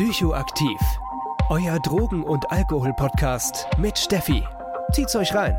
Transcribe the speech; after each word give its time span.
Psychoaktiv. 0.00 0.80
Euer 1.50 1.78
Drogen- 1.78 2.22
und 2.22 2.50
Alkohol-Podcast 2.50 3.66
mit 3.76 3.98
Steffi. 3.98 4.42
Zieht's 4.92 5.14
euch 5.14 5.34
rein. 5.34 5.58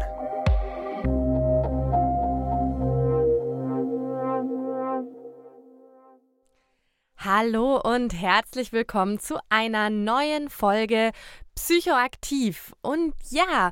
Hallo 7.17 7.79
und 7.81 8.19
herzlich 8.19 8.73
willkommen 8.73 9.19
zu 9.19 9.37
einer 9.49 9.91
neuen 9.91 10.49
Folge 10.49 11.11
Psychoaktiv. 11.53 12.73
Und 12.81 13.13
ja, 13.29 13.71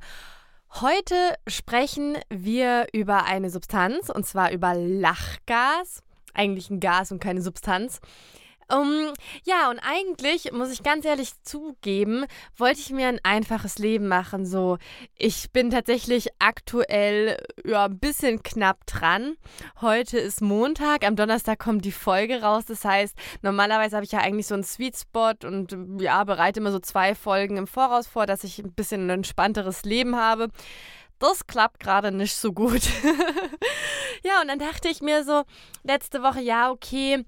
heute 0.81 1.15
sprechen 1.47 2.19
wir 2.29 2.85
über 2.93 3.23
eine 3.23 3.49
Substanz 3.49 4.11
und 4.11 4.27
zwar 4.27 4.51
über 4.51 4.75
Lachgas. 4.75 6.03
Eigentlich 6.35 6.69
ein 6.69 6.79
Gas 6.79 7.11
und 7.11 7.19
keine 7.19 7.41
Substanz. 7.41 8.01
Um, 8.71 9.13
ja, 9.45 9.71
und 9.71 9.79
eigentlich, 9.79 10.51
muss 10.51 10.71
ich 10.71 10.83
ganz 10.83 11.03
ehrlich 11.03 11.31
zugeben, 11.41 12.25
wollte 12.55 12.79
ich 12.79 12.91
mir 12.91 13.07
ein 13.07 13.19
einfaches 13.23 13.79
Leben 13.79 14.07
machen. 14.07 14.45
So, 14.45 14.77
ich 15.15 15.51
bin 15.51 15.71
tatsächlich 15.71 16.29
aktuell 16.37 17.43
ja, 17.65 17.85
ein 17.85 17.97
bisschen 17.97 18.43
knapp 18.43 18.85
dran. 18.85 19.37
Heute 19.81 20.19
ist 20.19 20.41
Montag, 20.41 21.03
am 21.03 21.15
Donnerstag 21.15 21.57
kommt 21.57 21.83
die 21.83 21.91
Folge 21.91 22.43
raus. 22.43 22.65
Das 22.67 22.85
heißt, 22.85 23.15
normalerweise 23.41 23.95
habe 23.95 24.05
ich 24.05 24.11
ja 24.11 24.19
eigentlich 24.19 24.45
so 24.45 24.53
einen 24.53 24.63
Sweet 24.63 24.97
Spot 24.97 25.33
und 25.47 25.75
ja, 25.99 26.23
bereite 26.23 26.59
immer 26.59 26.71
so 26.71 26.79
zwei 26.79 27.15
Folgen 27.15 27.57
im 27.57 27.65
Voraus 27.65 28.05
vor, 28.05 28.27
dass 28.27 28.43
ich 28.43 28.59
ein 28.59 28.73
bisschen 28.73 29.07
ein 29.07 29.09
entspannteres 29.09 29.83
Leben 29.83 30.15
habe. 30.15 30.49
Das 31.17 31.47
klappt 31.47 31.79
gerade 31.79 32.11
nicht 32.11 32.35
so 32.35 32.53
gut. 32.53 32.81
ja, 34.23 34.41
und 34.41 34.47
dann 34.47 34.59
dachte 34.59 34.89
ich 34.89 35.01
mir 35.01 35.23
so, 35.23 35.43
letzte 35.83 36.21
Woche, 36.21 36.39
ja, 36.41 36.69
okay, 36.69 37.25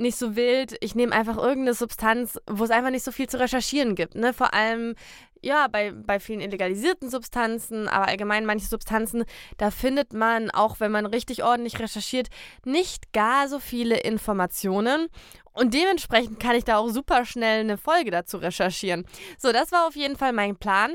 nicht 0.00 0.16
so 0.16 0.36
wild. 0.36 0.76
Ich 0.80 0.94
nehme 0.94 1.12
einfach 1.12 1.36
irgendeine 1.36 1.74
Substanz, 1.74 2.38
wo 2.48 2.64
es 2.64 2.70
einfach 2.70 2.90
nicht 2.90 3.04
so 3.04 3.12
viel 3.12 3.28
zu 3.28 3.38
recherchieren 3.38 3.94
gibt. 3.94 4.14
Ne? 4.14 4.32
Vor 4.32 4.54
allem, 4.54 4.94
ja, 5.42 5.68
bei, 5.68 5.92
bei 5.92 6.20
vielen 6.20 6.40
illegalisierten 6.40 7.10
Substanzen, 7.10 7.88
aber 7.88 8.08
allgemein 8.08 8.46
manche 8.46 8.66
Substanzen, 8.66 9.24
da 9.56 9.70
findet 9.70 10.12
man, 10.12 10.50
auch 10.50 10.80
wenn 10.80 10.90
man 10.90 11.06
richtig 11.06 11.44
ordentlich 11.44 11.78
recherchiert, 11.78 12.28
nicht 12.64 13.12
gar 13.12 13.48
so 13.48 13.58
viele 13.58 13.98
Informationen. 13.98 15.08
Und 15.52 15.74
dementsprechend 15.74 16.40
kann 16.40 16.56
ich 16.56 16.64
da 16.64 16.78
auch 16.78 16.88
super 16.88 17.24
schnell 17.24 17.60
eine 17.60 17.78
Folge 17.78 18.10
dazu 18.10 18.38
recherchieren. 18.38 19.06
So, 19.38 19.52
das 19.52 19.72
war 19.72 19.86
auf 19.86 19.96
jeden 19.96 20.16
Fall 20.16 20.32
mein 20.32 20.56
Plan. 20.56 20.92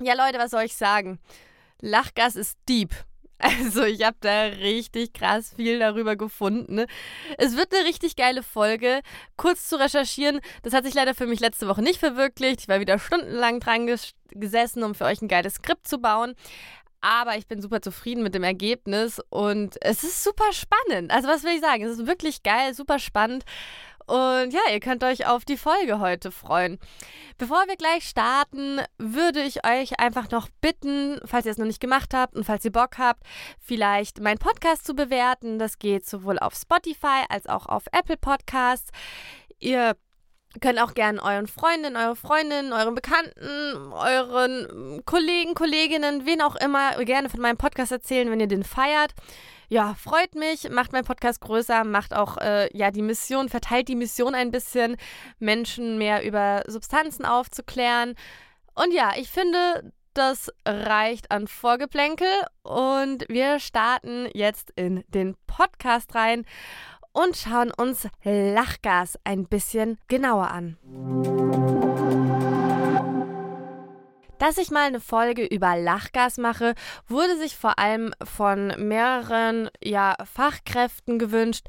Ja, 0.00 0.14
Leute, 0.14 0.38
was 0.38 0.50
soll 0.50 0.64
ich 0.64 0.76
sagen? 0.76 1.18
Lachgas 1.80 2.36
ist 2.36 2.58
deep. 2.68 2.94
Also 3.38 3.84
ich 3.84 4.02
habe 4.02 4.16
da 4.20 4.44
richtig 4.44 5.12
krass 5.12 5.52
viel 5.54 5.78
darüber 5.78 6.16
gefunden. 6.16 6.84
Es 7.36 7.56
wird 7.56 7.74
eine 7.74 7.86
richtig 7.86 8.16
geile 8.16 8.42
Folge. 8.42 9.00
Kurz 9.36 9.68
zu 9.68 9.78
recherchieren, 9.78 10.40
das 10.62 10.72
hat 10.72 10.84
sich 10.84 10.94
leider 10.94 11.14
für 11.14 11.26
mich 11.26 11.40
letzte 11.40 11.68
Woche 11.68 11.82
nicht 11.82 11.98
verwirklicht. 11.98 12.62
Ich 12.62 12.68
war 12.68 12.80
wieder 12.80 12.98
stundenlang 12.98 13.60
dran 13.60 13.86
ges 13.86 14.12
gesessen, 14.30 14.82
um 14.82 14.94
für 14.94 15.04
euch 15.04 15.22
ein 15.22 15.28
geiles 15.28 15.54
Skript 15.54 15.86
zu 15.86 15.98
bauen. 15.98 16.34
Aber 17.00 17.36
ich 17.36 17.46
bin 17.46 17.60
super 17.60 17.80
zufrieden 17.82 18.22
mit 18.22 18.34
dem 18.34 18.42
Ergebnis 18.42 19.20
und 19.30 19.76
es 19.80 20.02
ist 20.02 20.24
super 20.24 20.52
spannend. 20.52 21.10
Also 21.10 21.28
was 21.28 21.44
will 21.44 21.54
ich 21.54 21.60
sagen? 21.60 21.84
Es 21.84 21.98
ist 21.98 22.06
wirklich 22.06 22.42
geil, 22.42 22.74
super 22.74 22.98
spannend. 22.98 23.44
Und 24.06 24.52
ja, 24.52 24.60
ihr 24.72 24.78
könnt 24.78 25.02
euch 25.02 25.26
auf 25.26 25.44
die 25.44 25.56
Folge 25.56 25.98
heute 25.98 26.30
freuen. 26.30 26.78
Bevor 27.38 27.66
wir 27.66 27.76
gleich 27.76 28.08
starten, 28.08 28.80
würde 28.98 29.42
ich 29.42 29.66
euch 29.66 29.98
einfach 29.98 30.30
noch 30.30 30.48
bitten, 30.60 31.18
falls 31.24 31.44
ihr 31.44 31.52
es 31.52 31.58
noch 31.58 31.66
nicht 31.66 31.80
gemacht 31.80 32.14
habt 32.14 32.36
und 32.36 32.44
falls 32.44 32.64
ihr 32.64 32.70
Bock 32.70 32.98
habt, 32.98 33.24
vielleicht 33.58 34.20
meinen 34.20 34.38
Podcast 34.38 34.86
zu 34.86 34.94
bewerten. 34.94 35.58
Das 35.58 35.80
geht 35.80 36.06
sowohl 36.06 36.38
auf 36.38 36.54
Spotify 36.54 37.24
als 37.28 37.48
auch 37.48 37.66
auf 37.66 37.84
Apple 37.90 38.16
Podcasts. 38.16 38.90
Ihr 39.58 39.96
könnt 40.60 40.80
auch 40.80 40.94
gerne 40.94 41.22
euren 41.22 41.46
Freundinnen, 41.46 41.96
eure 41.96 42.16
Freundinnen, 42.16 42.72
euren 42.72 42.94
Bekannten, 42.94 43.92
euren 43.92 45.02
Kollegen, 45.04 45.54
Kolleginnen, 45.54 46.26
wen 46.26 46.42
auch 46.42 46.56
immer 46.56 47.04
gerne 47.04 47.28
von 47.28 47.40
meinem 47.40 47.56
Podcast 47.56 47.92
erzählen, 47.92 48.30
wenn 48.30 48.40
ihr 48.40 48.48
den 48.48 48.64
feiert 48.64 49.14
ja, 49.68 49.94
freut 49.94 50.34
mich, 50.34 50.68
macht 50.70 50.92
meinen 50.92 51.04
Podcast 51.04 51.40
größer, 51.40 51.84
macht 51.84 52.14
auch 52.14 52.38
äh, 52.38 52.68
ja 52.76 52.90
die 52.90 53.02
Mission, 53.02 53.48
verteilt 53.48 53.88
die 53.88 53.96
Mission 53.96 54.34
ein 54.34 54.50
bisschen, 54.50 54.96
Menschen 55.38 55.98
mehr 55.98 56.24
über 56.24 56.62
Substanzen 56.66 57.24
aufzuklären. 57.24 58.14
Und 58.74 58.92
ja, 58.92 59.12
ich 59.16 59.28
finde, 59.28 59.92
das 60.14 60.50
reicht 60.64 61.30
an 61.30 61.48
Vorgeplänkel 61.48 62.28
und 62.62 63.28
wir 63.28 63.58
starten 63.58 64.28
jetzt 64.32 64.72
in 64.76 65.04
den 65.08 65.36
Podcast 65.46 66.14
rein 66.14 66.46
und 67.16 67.36
schauen 67.36 67.70
uns 67.70 68.08
Lachgas 68.24 69.18
ein 69.24 69.46
bisschen 69.46 69.98
genauer 70.06 70.50
an. 70.50 70.76
Dass 74.38 74.58
ich 74.58 74.70
mal 74.70 74.86
eine 74.86 75.00
Folge 75.00 75.46
über 75.46 75.76
Lachgas 75.76 76.36
mache, 76.36 76.74
wurde 77.08 77.38
sich 77.38 77.56
vor 77.56 77.78
allem 77.78 78.12
von 78.22 78.74
mehreren 78.76 79.70
ja, 79.82 80.14
Fachkräften 80.30 81.18
gewünscht, 81.18 81.66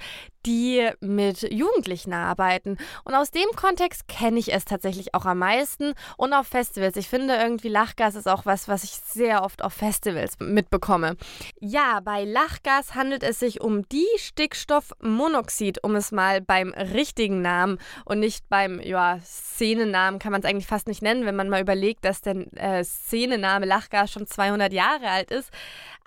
die 0.47 0.89
mit 1.01 1.41
Jugendlichen 1.51 2.13
arbeiten. 2.13 2.77
Und 3.03 3.13
aus 3.13 3.31
dem 3.31 3.49
Kontext 3.55 4.07
kenne 4.07 4.39
ich 4.39 4.53
es 4.53 4.63
tatsächlich 4.65 5.13
auch 5.13 5.25
am 5.25 5.39
meisten 5.39 5.93
und 6.15 6.33
auf 6.33 6.47
Festivals. 6.47 6.95
Ich 6.95 7.09
finde 7.09 7.35
irgendwie 7.35 7.67
Lachgas 7.67 8.15
ist 8.15 8.27
auch 8.27 8.45
was, 8.45 8.67
was 8.67 8.83
ich 8.85 8.91
sehr 8.91 9.43
oft 9.43 9.61
auf 9.61 9.73
Festivals 9.73 10.39
mitbekomme. 10.39 11.17
Ja, 11.59 11.99
bei 11.99 12.23
Lachgas 12.23 12.95
handelt 12.95 13.23
es 13.23 13.39
sich 13.39 13.59
um 13.59 13.87
die 13.89 14.07
Stickstoffmonoxid, 14.17 15.83
um 15.83 15.95
es 15.95 16.11
mal 16.13 16.39
beim 16.39 16.69
richtigen 16.69 17.41
Namen 17.41 17.77
und 18.05 18.19
nicht 18.19 18.47
beim 18.47 18.79
ja, 18.79 19.19
Szenennamen 19.21 20.19
kann 20.19 20.31
man 20.31 20.41
es 20.41 20.47
eigentlich 20.47 20.67
fast 20.67 20.87
nicht 20.87 21.01
nennen, 21.01 21.25
wenn 21.25 21.35
man 21.35 21.49
mal 21.49 21.61
überlegt, 21.61 22.05
dass 22.05 22.21
der 22.21 22.35
äh, 22.55 22.83
Szenenname 22.85 23.65
Lachgas 23.65 24.11
schon 24.11 24.25
200 24.25 24.71
Jahre 24.71 25.09
alt 25.09 25.29
ist. 25.29 25.51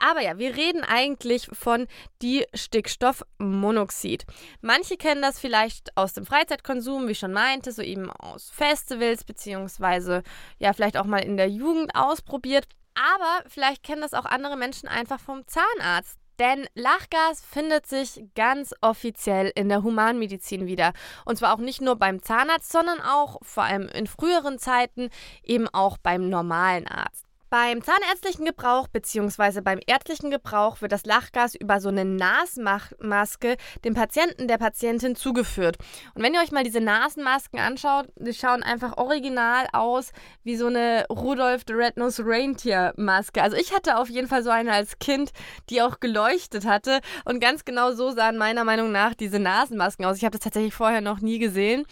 Aber 0.00 0.22
ja, 0.22 0.38
wir 0.38 0.56
reden 0.56 0.82
eigentlich 0.82 1.48
von 1.52 1.86
die 2.22 2.46
Stickstoffmonoxid. 2.54 4.24
Manche 4.62 4.96
kennen 4.96 5.22
das 5.22 5.38
vielleicht 5.38 5.96
aus 5.96 6.14
dem 6.14 6.24
Freizeitkonsum, 6.24 7.06
wie 7.06 7.12
ich 7.12 7.18
schon 7.18 7.32
meinte, 7.32 7.70
so 7.70 7.82
eben 7.82 8.10
aus 8.10 8.50
Festivals, 8.50 9.24
beziehungsweise 9.24 10.22
ja, 10.58 10.72
vielleicht 10.72 10.96
auch 10.96 11.04
mal 11.04 11.22
in 11.22 11.36
der 11.36 11.48
Jugend 11.48 11.94
ausprobiert. 11.94 12.66
Aber 12.94 13.44
vielleicht 13.48 13.82
kennen 13.82 14.00
das 14.00 14.14
auch 14.14 14.24
andere 14.24 14.56
Menschen 14.56 14.88
einfach 14.88 15.20
vom 15.20 15.46
Zahnarzt. 15.46 16.18
Denn 16.38 16.66
Lachgas 16.74 17.44
findet 17.44 17.86
sich 17.86 18.24
ganz 18.34 18.74
offiziell 18.80 19.52
in 19.54 19.68
der 19.68 19.82
Humanmedizin 19.82 20.66
wieder. 20.66 20.94
Und 21.26 21.36
zwar 21.36 21.52
auch 21.52 21.58
nicht 21.58 21.82
nur 21.82 21.96
beim 21.96 22.22
Zahnarzt, 22.22 22.72
sondern 22.72 23.02
auch 23.02 23.38
vor 23.42 23.64
allem 23.64 23.88
in 23.88 24.06
früheren 24.06 24.58
Zeiten 24.58 25.10
eben 25.42 25.68
auch 25.68 25.98
beim 25.98 26.30
normalen 26.30 26.88
Arzt. 26.88 27.29
Beim 27.50 27.82
zahnärztlichen 27.82 28.44
Gebrauch 28.44 28.86
bzw. 28.86 29.60
beim 29.60 29.80
ärztlichen 29.84 30.30
Gebrauch 30.30 30.80
wird 30.82 30.92
das 30.92 31.04
Lachgas 31.04 31.56
über 31.56 31.80
so 31.80 31.88
eine 31.88 32.04
Nasenmaske 32.04 33.56
dem 33.84 33.94
Patienten, 33.94 34.46
der 34.46 34.56
Patientin 34.56 35.16
zugeführt. 35.16 35.76
Und 36.14 36.22
wenn 36.22 36.32
ihr 36.32 36.42
euch 36.42 36.52
mal 36.52 36.62
diese 36.62 36.80
Nasenmasken 36.80 37.58
anschaut, 37.58 38.06
die 38.14 38.34
schauen 38.34 38.62
einfach 38.62 38.98
original 38.98 39.66
aus 39.72 40.12
wie 40.44 40.54
so 40.54 40.68
eine 40.68 41.06
Rudolph 41.10 41.62
the 41.66 41.72
Red-Nosed 41.72 42.20
Reindeer 42.24 42.94
Maske. 42.96 43.42
Also 43.42 43.56
ich 43.56 43.74
hatte 43.74 43.98
auf 43.98 44.08
jeden 44.08 44.28
Fall 44.28 44.44
so 44.44 44.50
eine 44.50 44.72
als 44.72 45.00
Kind, 45.00 45.32
die 45.70 45.82
auch 45.82 45.98
geleuchtet 45.98 46.66
hatte. 46.66 47.00
Und 47.24 47.40
ganz 47.40 47.64
genau 47.64 47.90
so 47.90 48.12
sahen 48.12 48.38
meiner 48.38 48.62
Meinung 48.62 48.92
nach 48.92 49.14
diese 49.14 49.40
Nasenmasken 49.40 50.04
aus. 50.04 50.18
Ich 50.18 50.24
habe 50.24 50.38
das 50.38 50.44
tatsächlich 50.44 50.74
vorher 50.74 51.00
noch 51.00 51.18
nie 51.20 51.40
gesehen. 51.40 51.84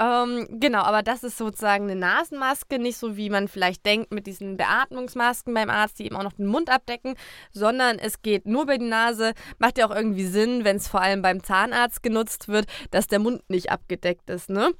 Ähm, 0.00 0.48
genau, 0.50 0.80
aber 0.80 1.04
das 1.04 1.22
ist 1.22 1.38
sozusagen 1.38 1.84
eine 1.84 1.94
Nasenmaske, 1.94 2.80
nicht 2.80 2.98
so 2.98 3.16
wie 3.16 3.30
man 3.30 3.46
vielleicht 3.46 3.86
denkt 3.86 4.10
mit 4.10 4.26
diesen 4.26 4.56
Beatmungen 4.56 4.95
Beatmungsmasken 4.96 5.54
beim 5.54 5.70
Arzt, 5.70 5.98
die 5.98 6.06
eben 6.06 6.16
auch 6.16 6.22
noch 6.22 6.32
den 6.32 6.46
Mund 6.46 6.70
abdecken, 6.70 7.14
sondern 7.52 7.98
es 7.98 8.22
geht 8.22 8.46
nur 8.46 8.62
über 8.62 8.78
die 8.78 8.86
Nase. 8.86 9.34
Macht 9.58 9.78
ja 9.78 9.86
auch 9.86 9.94
irgendwie 9.94 10.26
Sinn, 10.26 10.64
wenn 10.64 10.76
es 10.76 10.88
vor 10.88 11.02
allem 11.02 11.22
beim 11.22 11.42
Zahnarzt 11.42 12.02
genutzt 12.02 12.48
wird, 12.48 12.66
dass 12.90 13.06
der 13.06 13.18
Mund 13.18 13.42
nicht 13.48 13.70
abgedeckt 13.70 14.28
ist, 14.30 14.50
ne? 14.50 14.72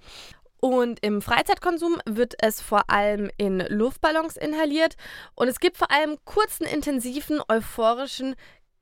Und 0.58 1.04
im 1.04 1.20
Freizeitkonsum 1.20 1.98
wird 2.06 2.34
es 2.38 2.62
vor 2.62 2.88
allem 2.88 3.30
in 3.36 3.58
Luftballons 3.68 4.38
inhaliert 4.38 4.96
und 5.34 5.48
es 5.48 5.60
gibt 5.60 5.76
vor 5.76 5.90
allem 5.90 6.16
kurzen, 6.24 6.64
intensiven, 6.64 7.40
euphorischen 7.46 8.34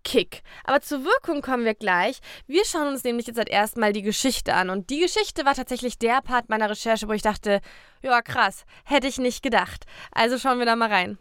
Kick. 0.04 0.42
Aber 0.64 0.80
zur 0.80 1.04
Wirkung 1.04 1.42
kommen 1.42 1.64
wir 1.64 1.74
gleich. 1.74 2.20
Wir 2.46 2.64
schauen 2.64 2.88
uns 2.88 3.02
nämlich 3.04 3.26
jetzt 3.26 3.40
erst 3.48 3.76
mal 3.76 3.92
die 3.92 4.02
Geschichte 4.02 4.54
an. 4.54 4.70
Und 4.70 4.90
die 4.90 5.00
Geschichte 5.00 5.44
war 5.44 5.54
tatsächlich 5.54 5.98
der 5.98 6.20
Part 6.22 6.48
meiner 6.48 6.70
Recherche, 6.70 7.08
wo 7.08 7.12
ich 7.12 7.22
dachte, 7.22 7.60
ja 8.02 8.22
krass, 8.22 8.64
hätte 8.84 9.08
ich 9.08 9.18
nicht 9.18 9.42
gedacht. 9.42 9.86
Also 10.12 10.38
schauen 10.38 10.58
wir 10.58 10.66
da 10.66 10.76
mal 10.76 10.90
rein. 10.90 11.18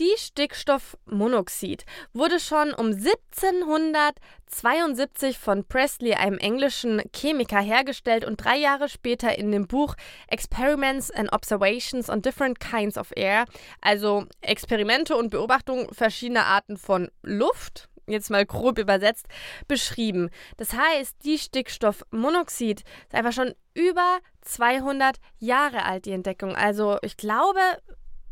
Die 0.00 0.14
Stickstoffmonoxid 0.16 1.84
wurde 2.12 2.38
schon 2.38 2.72
um 2.72 2.92
1772 2.92 5.38
von 5.38 5.64
Presley, 5.64 6.14
einem 6.14 6.38
englischen 6.38 7.02
Chemiker, 7.12 7.60
hergestellt 7.60 8.24
und 8.24 8.36
drei 8.36 8.58
Jahre 8.58 8.88
später 8.88 9.36
in 9.36 9.50
dem 9.50 9.66
Buch 9.66 9.96
Experiments 10.28 11.10
and 11.10 11.32
Observations 11.32 12.08
on 12.08 12.22
Different 12.22 12.60
Kinds 12.60 12.96
of 12.96 13.10
Air, 13.16 13.46
also 13.80 14.26
Experimente 14.40 15.16
und 15.16 15.30
Beobachtungen 15.30 15.92
verschiedener 15.92 16.46
Arten 16.46 16.76
von 16.76 17.10
Luft, 17.22 17.88
jetzt 18.06 18.30
mal 18.30 18.46
grob 18.46 18.78
übersetzt, 18.78 19.26
beschrieben. 19.66 20.30
Das 20.58 20.74
heißt, 20.74 21.16
die 21.24 21.38
Stickstoffmonoxid 21.38 22.82
ist 22.82 23.14
einfach 23.14 23.32
schon 23.32 23.52
über 23.74 24.20
200 24.42 25.16
Jahre 25.38 25.84
alt, 25.84 26.04
die 26.04 26.12
Entdeckung. 26.12 26.54
Also 26.54 26.98
ich 27.02 27.16
glaube, 27.16 27.58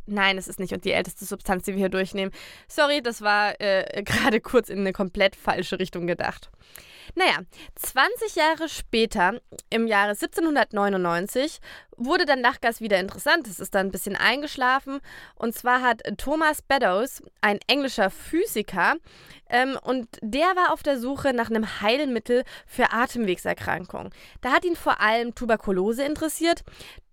Nein, 0.06 0.38
es 0.38 0.46
ist 0.46 0.60
nicht 0.60 0.72
und 0.72 0.84
die 0.84 0.92
älteste 0.92 1.24
Substanz, 1.24 1.64
die 1.64 1.72
wir 1.72 1.78
hier 1.78 1.88
durchnehmen. 1.88 2.32
Sorry, 2.68 3.02
das 3.02 3.22
war 3.22 3.60
äh, 3.60 4.02
gerade 4.04 4.40
kurz 4.40 4.68
in 4.68 4.80
eine 4.80 4.92
komplett 4.92 5.36
falsche 5.36 5.78
Richtung 5.78 6.06
gedacht. 6.06 6.50
Naja, 7.14 7.38
20 7.76 8.34
Jahre 8.34 8.68
später, 8.68 9.40
im 9.70 9.86
Jahre 9.86 10.10
1799, 10.10 11.60
wurde 11.96 12.24
dann 12.24 12.40
Lachgas 12.40 12.80
wieder 12.80 12.98
interessant. 12.98 13.46
Es 13.46 13.60
ist 13.60 13.74
dann 13.74 13.86
ein 13.86 13.92
bisschen 13.92 14.16
eingeschlafen. 14.16 15.00
Und 15.36 15.54
zwar 15.54 15.82
hat 15.82 16.02
Thomas 16.18 16.62
Beddoes, 16.62 17.22
ein 17.40 17.58
englischer 17.68 18.10
Physiker, 18.10 18.96
ähm, 19.48 19.78
und 19.82 20.08
der 20.20 20.46
war 20.56 20.72
auf 20.72 20.82
der 20.82 20.98
Suche 20.98 21.32
nach 21.32 21.50
einem 21.50 21.80
Heilmittel 21.80 22.44
für 22.66 22.92
Atemwegserkrankungen. 22.92 24.10
Da 24.40 24.52
hat 24.52 24.64
ihn 24.64 24.76
vor 24.76 25.00
allem 25.00 25.34
Tuberkulose 25.34 26.04
interessiert. 26.04 26.62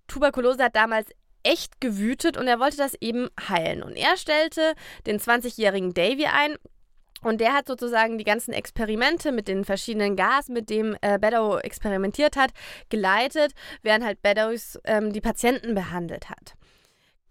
Tuberkulose 0.08 0.64
hat 0.64 0.76
damals 0.76 1.10
echt 1.44 1.82
gewütet 1.82 2.38
und 2.38 2.48
er 2.48 2.60
wollte 2.60 2.78
das 2.78 2.96
eben 3.02 3.30
heilen. 3.50 3.84
Und 3.84 3.96
er 3.96 4.18
stellte 4.18 4.74
den 5.06 5.20
20-jährigen 5.20 5.94
Davy 5.94 6.26
ein, 6.26 6.58
und 7.24 7.40
der 7.40 7.54
hat 7.54 7.68
sozusagen 7.68 8.18
die 8.18 8.24
ganzen 8.24 8.54
Experimente 8.54 9.32
mit 9.32 9.48
den 9.48 9.64
verschiedenen 9.64 10.16
Gas, 10.16 10.50
mit 10.50 10.70
dem 10.70 10.96
äh, 11.02 11.18
Beddow 11.18 11.58
experimentiert 11.58 12.36
hat, 12.36 12.52
geleitet, 12.90 13.54
während 13.82 14.04
halt 14.04 14.22
Beddows 14.22 14.78
ähm, 14.84 15.14
die 15.14 15.22
Patienten 15.22 15.74
behandelt 15.74 16.30
hat. 16.30 16.56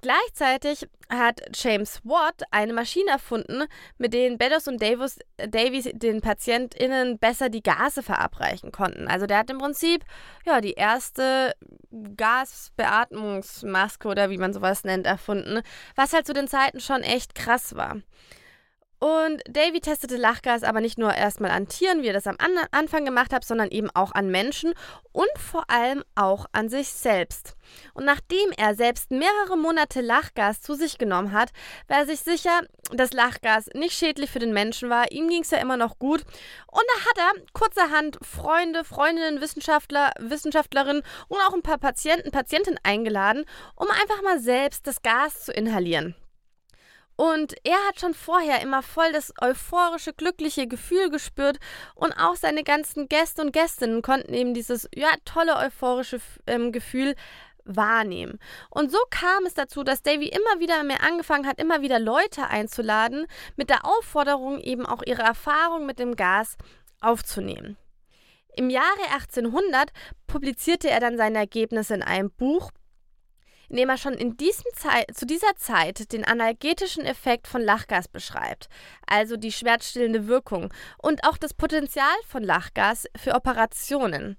Gleichzeitig 0.02 0.88
hat 1.08 1.40
James 1.54 2.00
Watt 2.02 2.42
eine 2.50 2.72
Maschine 2.72 3.12
erfunden, 3.12 3.66
mit 3.98 4.12
denen 4.12 4.36
Beddoes 4.36 4.66
und 4.66 4.82
Davis, 4.82 5.20
Davies 5.36 5.88
den 5.92 6.20
PatientInnen 6.20 7.20
besser 7.20 7.48
die 7.50 7.62
Gase 7.62 8.02
verabreichen 8.02 8.72
konnten. 8.72 9.06
Also 9.06 9.26
der 9.26 9.38
hat 9.38 9.50
im 9.50 9.58
Prinzip 9.58 10.04
ja, 10.44 10.60
die 10.60 10.72
erste 10.72 11.52
Gasbeatmungsmaske 12.16 14.08
oder 14.08 14.28
wie 14.28 14.38
man 14.38 14.52
sowas 14.52 14.82
nennt, 14.82 15.06
erfunden, 15.06 15.62
was 15.94 16.12
halt 16.12 16.26
zu 16.26 16.32
den 16.32 16.48
Zeiten 16.48 16.80
schon 16.80 17.02
echt 17.02 17.36
krass 17.36 17.76
war. 17.76 17.98
Und 19.02 19.42
Davy 19.48 19.80
testete 19.80 20.16
Lachgas 20.16 20.62
aber 20.62 20.80
nicht 20.80 20.96
nur 20.96 21.12
erstmal 21.12 21.50
an 21.50 21.66
Tieren, 21.66 22.02
wie 22.02 22.06
er 22.06 22.12
das 22.12 22.28
am 22.28 22.36
Anfang 22.70 23.04
gemacht 23.04 23.32
hat, 23.32 23.44
sondern 23.44 23.68
eben 23.72 23.90
auch 23.90 24.12
an 24.12 24.30
Menschen 24.30 24.74
und 25.10 25.28
vor 25.36 25.68
allem 25.68 26.04
auch 26.14 26.46
an 26.52 26.68
sich 26.68 26.86
selbst. 26.86 27.56
Und 27.94 28.04
nachdem 28.04 28.52
er 28.56 28.76
selbst 28.76 29.10
mehrere 29.10 29.58
Monate 29.58 30.02
Lachgas 30.02 30.60
zu 30.60 30.74
sich 30.74 30.98
genommen 30.98 31.32
hat, 31.32 31.50
war 31.88 31.98
er 31.98 32.06
sich 32.06 32.20
sicher, 32.20 32.60
dass 32.92 33.12
Lachgas 33.12 33.70
nicht 33.74 33.98
schädlich 33.98 34.30
für 34.30 34.38
den 34.38 34.52
Menschen 34.52 34.88
war. 34.88 35.10
Ihm 35.10 35.28
ging 35.28 35.42
es 35.42 35.50
ja 35.50 35.58
immer 35.58 35.76
noch 35.76 35.98
gut. 35.98 36.22
Und 36.68 36.84
da 36.94 37.04
hat 37.10 37.18
er 37.18 37.42
kurzerhand 37.54 38.20
Freunde, 38.24 38.84
Freundinnen, 38.84 39.40
Wissenschaftler, 39.40 40.12
Wissenschaftlerinnen 40.20 41.02
und 41.26 41.38
auch 41.48 41.54
ein 41.54 41.62
paar 41.62 41.78
Patienten, 41.78 42.30
Patientinnen 42.30 42.78
eingeladen, 42.84 43.46
um 43.74 43.88
einfach 43.88 44.22
mal 44.22 44.38
selbst 44.38 44.86
das 44.86 45.02
Gas 45.02 45.46
zu 45.46 45.52
inhalieren. 45.52 46.14
Und 47.22 47.54
er 47.62 47.76
hat 47.86 48.00
schon 48.00 48.14
vorher 48.14 48.60
immer 48.62 48.82
voll 48.82 49.12
das 49.12 49.32
euphorische, 49.40 50.12
glückliche 50.12 50.66
Gefühl 50.66 51.08
gespürt 51.08 51.58
und 51.94 52.12
auch 52.14 52.34
seine 52.34 52.64
ganzen 52.64 53.08
Gäste 53.08 53.42
und 53.42 53.52
Gästinnen 53.52 54.02
konnten 54.02 54.34
eben 54.34 54.54
dieses 54.54 54.88
ja 54.92 55.06
tolle 55.24 55.56
euphorische 55.56 56.20
ähm, 56.48 56.72
Gefühl 56.72 57.14
wahrnehmen. 57.64 58.40
Und 58.70 58.90
so 58.90 58.98
kam 59.10 59.46
es 59.46 59.54
dazu, 59.54 59.84
dass 59.84 60.02
Davy 60.02 60.26
immer 60.30 60.58
wieder 60.58 60.82
mehr 60.82 61.04
angefangen 61.04 61.46
hat, 61.46 61.60
immer 61.60 61.80
wieder 61.80 62.00
Leute 62.00 62.48
einzuladen, 62.48 63.28
mit 63.54 63.70
der 63.70 63.86
Aufforderung 63.86 64.58
eben 64.58 64.84
auch 64.84 65.04
ihre 65.06 65.22
Erfahrung 65.22 65.86
mit 65.86 66.00
dem 66.00 66.16
Gas 66.16 66.56
aufzunehmen. 67.00 67.76
Im 68.56 68.68
Jahre 68.68 69.12
1800 69.14 69.92
publizierte 70.26 70.90
er 70.90 70.98
dann 70.98 71.16
seine 71.16 71.38
Ergebnisse 71.38 71.94
in 71.94 72.02
einem 72.02 72.32
Buch, 72.32 72.72
indem 73.72 73.88
er 73.88 73.96
schon 73.96 74.14
in 74.14 74.36
diesem 74.36 74.66
zu 75.14 75.26
dieser 75.26 75.56
Zeit 75.56 76.12
den 76.12 76.24
analgetischen 76.24 77.04
Effekt 77.04 77.48
von 77.48 77.62
Lachgas 77.62 78.06
beschreibt, 78.06 78.68
also 79.06 79.36
die 79.36 79.50
schmerzstillende 79.50 80.28
Wirkung 80.28 80.72
und 80.98 81.24
auch 81.24 81.38
das 81.38 81.54
Potenzial 81.54 82.14
von 82.28 82.44
Lachgas 82.44 83.06
für 83.16 83.34
Operationen. 83.34 84.36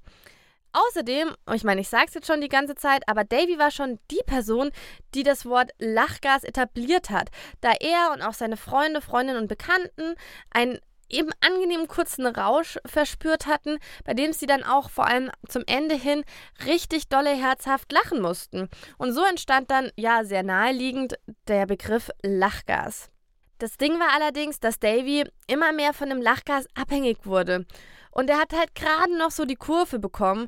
Außerdem, 0.71 1.35
ich 1.53 1.63
meine, 1.63 1.81
ich 1.81 1.89
sage 1.89 2.05
es 2.07 2.13
jetzt 2.13 2.27
schon 2.27 2.41
die 2.41 2.49
ganze 2.49 2.75
Zeit, 2.75 3.03
aber 3.07 3.23
Davy 3.23 3.57
war 3.59 3.71
schon 3.71 3.99
die 4.09 4.21
Person, 4.25 4.71
die 5.13 5.23
das 5.23 5.45
Wort 5.45 5.71
Lachgas 5.79 6.43
etabliert 6.43 7.09
hat, 7.09 7.29
da 7.61 7.73
er 7.79 8.11
und 8.13 8.21
auch 8.21 8.33
seine 8.33 8.57
Freunde, 8.57 9.01
Freundinnen 9.01 9.41
und 9.41 9.47
Bekannten 9.47 10.15
ein 10.51 10.79
eben 11.09 11.31
angenehmen 11.41 11.87
kurzen 11.87 12.25
Rausch 12.25 12.77
verspürt 12.85 13.47
hatten, 13.47 13.77
bei 14.03 14.13
dem 14.13 14.33
sie 14.33 14.45
dann 14.45 14.63
auch 14.63 14.89
vor 14.89 15.07
allem 15.07 15.29
zum 15.47 15.63
Ende 15.67 15.95
hin 15.95 16.23
richtig 16.65 17.07
dolle 17.07 17.31
herzhaft 17.31 17.91
lachen 17.91 18.21
mussten. 18.21 18.69
Und 18.97 19.13
so 19.13 19.23
entstand 19.23 19.71
dann, 19.71 19.91
ja, 19.95 20.23
sehr 20.23 20.43
naheliegend 20.43 21.15
der 21.47 21.65
Begriff 21.65 22.09
Lachgas. 22.21 23.09
Das 23.59 23.77
Ding 23.77 23.99
war 23.99 24.13
allerdings, 24.13 24.59
dass 24.59 24.79
Davy 24.79 25.23
immer 25.47 25.71
mehr 25.71 25.93
von 25.93 26.09
dem 26.09 26.21
Lachgas 26.21 26.65
abhängig 26.75 27.25
wurde. 27.25 27.65
Und 28.11 28.29
er 28.29 28.39
hat 28.39 28.53
halt 28.53 28.75
gerade 28.75 29.17
noch 29.17 29.31
so 29.31 29.45
die 29.45 29.55
Kurve 29.55 29.99
bekommen 29.99 30.47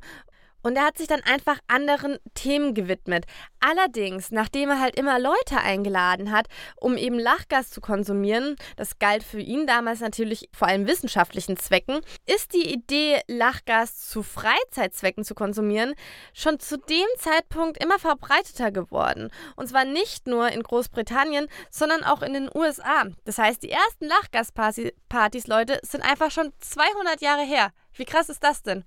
und 0.65 0.75
er 0.77 0.85
hat 0.85 0.97
sich 0.97 1.05
dann 1.05 1.21
einfach 1.21 1.59
anderen 1.67 2.17
Themen 2.33 2.73
gewidmet. 2.73 3.25
Allerdings, 3.59 4.31
nachdem 4.31 4.69
er 4.69 4.79
halt 4.79 4.95
immer 4.95 5.19
Leute 5.19 5.57
eingeladen 5.63 6.31
hat, 6.31 6.47
um 6.77 6.97
eben 6.97 7.19
Lachgas 7.19 7.69
zu 7.69 7.81
konsumieren, 7.81 8.55
das 8.75 8.97
galt 8.97 9.21
für 9.21 9.39
ihn 9.39 9.67
damals 9.67 9.99
natürlich 9.99 10.49
vor 10.53 10.67
allem 10.67 10.87
wissenschaftlichen 10.87 11.55
Zwecken, 11.57 12.01
ist 12.25 12.55
die 12.55 12.73
Idee, 12.73 13.21
Lachgas 13.27 14.09
zu 14.09 14.23
Freizeitzwecken 14.23 15.23
zu 15.23 15.35
konsumieren, 15.35 15.93
schon 16.33 16.59
zu 16.59 16.79
dem 16.79 17.05
Zeitpunkt 17.19 17.83
immer 17.83 17.99
verbreiteter 17.99 18.71
geworden. 18.71 19.29
Und 19.55 19.69
zwar 19.69 19.85
nicht 19.85 20.25
nur 20.25 20.49
in 20.49 20.63
Großbritannien, 20.63 21.45
sondern 21.69 22.03
auch 22.03 22.23
in 22.23 22.33
den 22.33 22.49
USA. 22.51 23.03
Das 23.23 23.37
heißt, 23.37 23.61
die 23.61 23.69
ersten 23.69 24.05
Lachgaspartys, 24.07 25.45
Leute, 25.45 25.79
sind 25.83 26.01
einfach 26.01 26.31
schon 26.31 26.53
200 26.59 27.21
Jahre 27.21 27.43
her. 27.43 27.71
Wie 27.93 28.05
krass 28.05 28.29
ist 28.29 28.43
das 28.43 28.63
denn? 28.63 28.83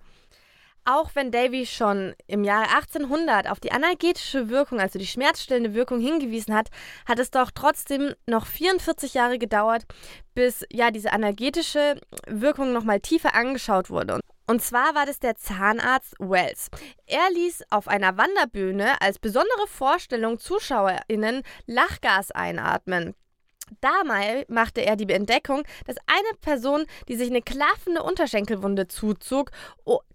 Auch 0.91 1.11
wenn 1.13 1.31
Davy 1.31 1.67
schon 1.67 2.15
im 2.29 2.45
Jahre 2.45 2.75
1800 2.75 3.51
auf 3.51 3.61
die 3.61 3.73
analgetische 3.73 4.49
Wirkung, 4.49 4.81
also 4.81 4.99
die 4.99 5.07
schmerzstillende 5.07 5.75
Wirkung 5.75 6.01
hingewiesen 6.01 6.55
hat, 6.55 6.69
hat 7.07 7.19
es 7.19 7.31
doch 7.31 7.51
trotzdem 7.55 8.15
noch 8.27 8.47
44 8.47 9.13
Jahre 9.13 9.39
gedauert, 9.39 9.85
bis 10.35 10.65
ja 10.73 10.91
diese 10.91 11.13
analgetische 11.13 12.01
Wirkung 12.27 12.73
nochmal 12.73 13.01
tiefer 13.01 13.35
angeschaut 13.35 13.91
wurde. 13.91 14.21
Und 14.47 14.63
zwar 14.63 14.95
war 14.95 15.05
das 15.05 15.19
der 15.19 15.37
Zahnarzt 15.37 16.15
Wells. 16.21 16.69
Er 17.05 17.31
ließ 17.35 17.65
auf 17.69 17.87
einer 17.87 18.17
Wanderbühne 18.17 18.99
als 19.03 19.19
besondere 19.19 19.67
Vorstellung 19.67 20.39
ZuschauerInnen 20.39 21.43
Lachgas 21.67 22.31
einatmen. 22.31 23.15
Damals 23.81 24.49
machte 24.49 24.81
er 24.81 24.97
die 24.97 25.09
Entdeckung, 25.13 25.63
dass 25.87 25.97
eine 26.07 26.39
Person, 26.41 26.85
die 27.09 27.17
sich 27.17 27.31
eine 27.31 27.43
klaffende 27.43 28.03
Unterschenkelwunde 28.03 28.89
zuzog, 28.89 29.51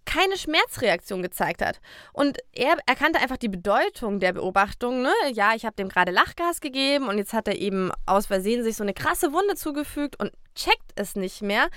keine 0.04 0.36
Schmerzreaktion 0.36 1.22
gezeigt 1.22 1.62
hat. 1.62 1.80
Und 2.12 2.38
er 2.52 2.76
erkannte 2.86 3.20
einfach 3.20 3.36
die 3.36 3.48
Bedeutung 3.48 4.20
der 4.20 4.32
Beobachtung. 4.32 5.02
Ne? 5.02 5.12
Ja, 5.32 5.54
ich 5.54 5.64
habe 5.64 5.76
dem 5.76 5.88
gerade 5.88 6.12
Lachgas 6.12 6.60
gegeben 6.60 7.08
und 7.08 7.18
jetzt 7.18 7.32
hat 7.32 7.48
er 7.48 7.56
eben 7.56 7.90
aus 8.06 8.26
Versehen 8.26 8.62
sich 8.62 8.76
so 8.76 8.84
eine 8.84 8.94
krasse 8.94 9.32
Wunde 9.32 9.54
zugefügt 9.54 10.18
und 10.20 10.32
checkt 10.54 10.92
es 10.94 11.16
nicht 11.16 11.42
mehr 11.42 11.68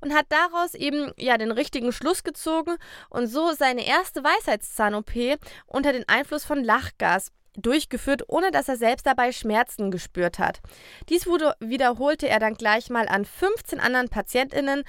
und 0.00 0.14
hat 0.14 0.26
daraus 0.28 0.74
eben 0.74 1.12
ja 1.16 1.38
den 1.38 1.52
richtigen 1.52 1.92
Schluss 1.92 2.24
gezogen 2.24 2.76
und 3.08 3.28
so 3.28 3.52
seine 3.52 3.86
erste 3.86 4.24
Weisheitszahn-OP 4.24 5.38
unter 5.66 5.92
den 5.92 6.08
Einfluss 6.08 6.44
von 6.44 6.62
Lachgas 6.62 7.30
durchgeführt, 7.56 8.24
ohne 8.28 8.50
dass 8.50 8.68
er 8.68 8.76
selbst 8.76 9.06
dabei 9.06 9.32
Schmerzen 9.32 9.90
gespürt 9.90 10.38
hat. 10.38 10.60
Dies 11.08 11.26
wurde, 11.26 11.54
wiederholte 11.60 12.28
er 12.28 12.38
dann 12.38 12.54
gleich 12.54 12.90
mal 12.90 13.08
an 13.08 13.24
15 13.24 13.80
anderen 13.80 14.08
PatientInnen, 14.08 14.84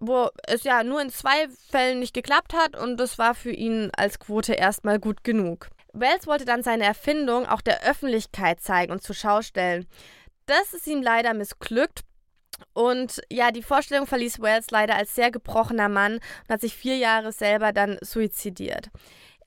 wo 0.00 0.28
es 0.46 0.64
ja 0.64 0.82
nur 0.82 1.00
in 1.00 1.10
zwei 1.10 1.48
Fällen 1.70 2.00
nicht 2.00 2.14
geklappt 2.14 2.54
hat 2.54 2.76
und 2.76 2.96
das 2.98 3.18
war 3.18 3.34
für 3.34 3.52
ihn 3.52 3.90
als 3.96 4.18
Quote 4.18 4.54
erstmal 4.54 4.98
gut 4.98 5.22
genug. 5.22 5.68
Wells 5.92 6.26
wollte 6.26 6.44
dann 6.44 6.62
seine 6.62 6.84
Erfindung 6.84 7.46
auch 7.46 7.60
der 7.60 7.82
Öffentlichkeit 7.82 8.60
zeigen 8.60 8.92
und 8.92 9.02
zur 9.02 9.14
Schau 9.14 9.42
stellen. 9.42 9.86
Das 10.46 10.74
ist 10.74 10.86
ihm 10.86 11.02
leider 11.02 11.34
missglückt. 11.34 12.00
Und 12.74 13.20
ja, 13.30 13.50
die 13.50 13.62
Vorstellung 13.62 14.06
verließ 14.06 14.40
Wells 14.40 14.70
leider 14.70 14.94
als 14.96 15.14
sehr 15.14 15.30
gebrochener 15.30 15.88
Mann 15.88 16.14
und 16.14 16.48
hat 16.48 16.60
sich 16.60 16.76
vier 16.76 16.96
Jahre 16.96 17.32
selber 17.32 17.72
dann 17.72 17.98
suizidiert. 18.00 18.90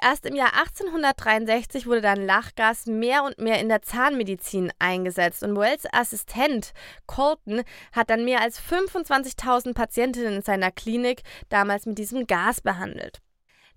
Erst 0.02 0.26
im 0.26 0.36
Jahr 0.36 0.54
1863 0.58 1.88
wurde 1.88 2.02
dann 2.02 2.26
Lachgas 2.26 2.86
mehr 2.86 3.24
und 3.24 3.38
mehr 3.38 3.60
in 3.60 3.70
der 3.70 3.82
Zahnmedizin 3.82 4.72
eingesetzt 4.80 5.44
und 5.44 5.58
Wells 5.58 5.86
Assistent 5.92 6.74
Colton 7.06 7.64
hat 7.92 8.10
dann 8.10 8.26
mehr 8.26 8.42
als 8.42 8.62
25.000 8.62 9.74
Patientinnen 9.74 10.36
in 10.36 10.42
seiner 10.42 10.72
Klinik 10.72 11.24
damals 11.50 11.86
mit 11.86 11.98
diesem 11.98 12.28
Gas 12.28 12.62
behandelt. 12.62 13.22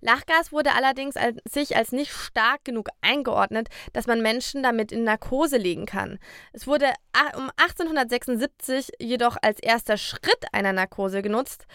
Lachgas 0.01 0.51
wurde 0.51 0.73
allerdings 0.73 1.17
als, 1.17 1.37
sich 1.49 1.75
als 1.75 1.91
nicht 1.91 2.11
stark 2.11 2.63
genug 2.63 2.89
eingeordnet, 3.01 3.67
dass 3.93 4.07
man 4.07 4.21
Menschen 4.21 4.63
damit 4.63 4.91
in 4.91 5.03
Narkose 5.03 5.57
legen 5.57 5.85
kann. 5.85 6.19
Es 6.53 6.67
wurde 6.67 6.87
um 7.35 7.49
1876 7.57 8.91
jedoch 8.99 9.37
als 9.41 9.59
erster 9.59 9.97
Schritt 9.97 10.45
einer 10.53 10.73
Narkose 10.73 11.21
genutzt. 11.21 11.65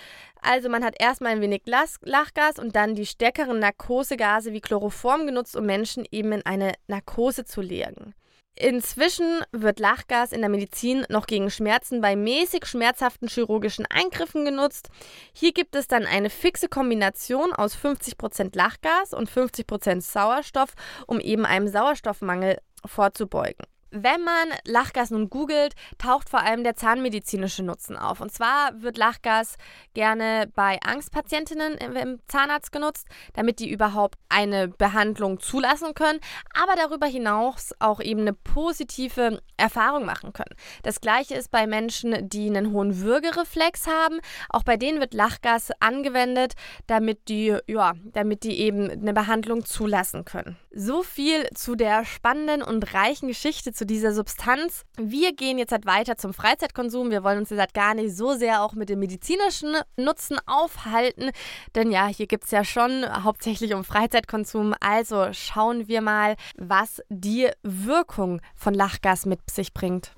Also 0.40 0.68
man 0.68 0.84
hat 0.84 0.94
erstmal 0.98 1.32
ein 1.32 1.40
wenig 1.40 1.62
Lachgas 1.64 2.58
und 2.58 2.76
dann 2.76 2.94
die 2.94 3.06
stärkeren 3.06 3.58
Narkosegase 3.58 4.52
wie 4.52 4.60
Chloroform 4.60 5.26
genutzt, 5.26 5.56
um 5.56 5.66
Menschen 5.66 6.04
eben 6.10 6.32
in 6.32 6.46
eine 6.46 6.72
Narkose 6.86 7.44
zu 7.44 7.60
legen. 7.60 8.14
Inzwischen 8.56 9.40
wird 9.50 9.80
Lachgas 9.80 10.30
in 10.30 10.40
der 10.40 10.48
Medizin 10.48 11.04
noch 11.08 11.26
gegen 11.26 11.50
Schmerzen 11.50 12.00
bei 12.00 12.14
mäßig 12.14 12.66
schmerzhaften 12.66 13.26
chirurgischen 13.26 13.84
Eingriffen 13.86 14.44
genutzt. 14.44 14.90
Hier 15.32 15.52
gibt 15.52 15.74
es 15.74 15.88
dann 15.88 16.06
eine 16.06 16.30
fixe 16.30 16.68
Kombination 16.68 17.52
aus 17.52 17.76
50% 17.76 18.56
Lachgas 18.56 19.12
und 19.12 19.28
50% 19.28 20.02
Sauerstoff, 20.02 20.74
um 21.08 21.18
eben 21.18 21.44
einem 21.44 21.66
Sauerstoffmangel 21.66 22.58
vorzubeugen. 22.86 23.66
Wenn 23.96 24.24
man 24.24 24.48
Lachgas 24.64 25.12
nun 25.12 25.30
googelt, 25.30 25.74
taucht 25.98 26.28
vor 26.28 26.40
allem 26.40 26.64
der 26.64 26.74
zahnmedizinische 26.74 27.62
Nutzen 27.62 27.96
auf. 27.96 28.20
Und 28.20 28.32
zwar 28.32 28.82
wird 28.82 28.98
Lachgas 28.98 29.54
gerne 29.94 30.50
bei 30.56 30.80
Angstpatientinnen 30.84 31.74
im 31.74 32.18
Zahnarzt 32.26 32.72
genutzt, 32.72 33.06
damit 33.34 33.60
die 33.60 33.70
überhaupt 33.70 34.18
eine 34.28 34.66
Behandlung 34.66 35.38
zulassen 35.38 35.94
können, 35.94 36.18
aber 36.60 36.74
darüber 36.74 37.06
hinaus 37.06 37.70
auch 37.78 38.00
eben 38.00 38.22
eine 38.22 38.32
positive 38.32 39.40
Erfahrung 39.56 40.04
machen 40.04 40.32
können. 40.32 40.56
Das 40.82 41.00
gleiche 41.00 41.36
ist 41.36 41.52
bei 41.52 41.68
Menschen, 41.68 42.28
die 42.28 42.48
einen 42.48 42.72
hohen 42.72 43.00
Würgereflex 43.00 43.86
haben. 43.86 44.18
Auch 44.48 44.64
bei 44.64 44.76
denen 44.76 44.98
wird 44.98 45.14
Lachgas 45.14 45.70
angewendet, 45.78 46.54
damit 46.88 47.28
die, 47.28 47.56
ja, 47.68 47.92
damit 48.06 48.42
die 48.42 48.58
eben 48.58 48.90
eine 48.90 49.14
Behandlung 49.14 49.64
zulassen 49.64 50.24
können. 50.24 50.56
So 50.72 51.04
viel 51.04 51.48
zu 51.54 51.76
der 51.76 52.04
spannenden 52.04 52.60
und 52.60 52.92
reichen 52.92 53.28
Geschichte 53.28 53.72
zu 53.72 53.83
dieser 53.84 54.12
Substanz. 54.12 54.82
Wir 54.96 55.34
gehen 55.34 55.58
jetzt 55.58 55.72
halt 55.72 55.86
weiter 55.86 56.16
zum 56.16 56.34
Freizeitkonsum. 56.34 57.10
Wir 57.10 57.24
wollen 57.24 57.38
uns 57.38 57.50
jetzt 57.50 57.60
halt 57.60 57.74
gar 57.74 57.94
nicht 57.94 58.16
so 58.16 58.34
sehr 58.34 58.62
auch 58.62 58.74
mit 58.74 58.88
dem 58.88 58.98
medizinischen 58.98 59.76
Nutzen 59.96 60.38
aufhalten, 60.46 61.30
denn 61.74 61.90
ja, 61.90 62.06
hier 62.06 62.26
gibt 62.26 62.44
es 62.44 62.50
ja 62.50 62.64
schon 62.64 63.04
hauptsächlich 63.24 63.74
um 63.74 63.84
Freizeitkonsum. 63.84 64.74
Also 64.80 65.32
schauen 65.32 65.88
wir 65.88 66.00
mal, 66.00 66.36
was 66.56 67.02
die 67.08 67.48
Wirkung 67.62 68.40
von 68.54 68.74
Lachgas 68.74 69.26
mit 69.26 69.50
sich 69.50 69.72
bringt. 69.74 70.12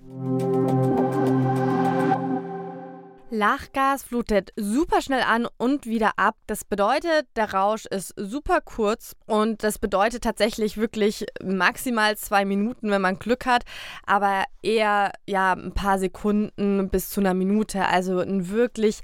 Lachgas 3.36 4.02
flutet 4.02 4.52
super 4.56 5.02
schnell 5.02 5.22
an 5.22 5.46
und 5.58 5.86
wieder 5.86 6.12
ab. 6.18 6.36
Das 6.46 6.64
bedeutet, 6.64 7.26
der 7.36 7.52
Rausch 7.52 7.84
ist 7.86 8.14
super 8.16 8.60
kurz 8.60 9.14
und 9.26 9.62
das 9.62 9.78
bedeutet 9.78 10.24
tatsächlich 10.24 10.78
wirklich 10.78 11.26
maximal 11.42 12.16
zwei 12.16 12.44
Minuten, 12.44 12.90
wenn 12.90 13.02
man 13.02 13.18
Glück 13.18 13.44
hat, 13.44 13.64
aber 14.06 14.44
eher 14.62 15.12
ja 15.26 15.52
ein 15.52 15.72
paar 15.72 15.98
Sekunden 15.98 16.88
bis 16.88 17.10
zu 17.10 17.20
einer 17.20 17.34
Minute. 17.34 17.84
Also 17.86 18.20
ein 18.20 18.48
wirklich 18.48 19.02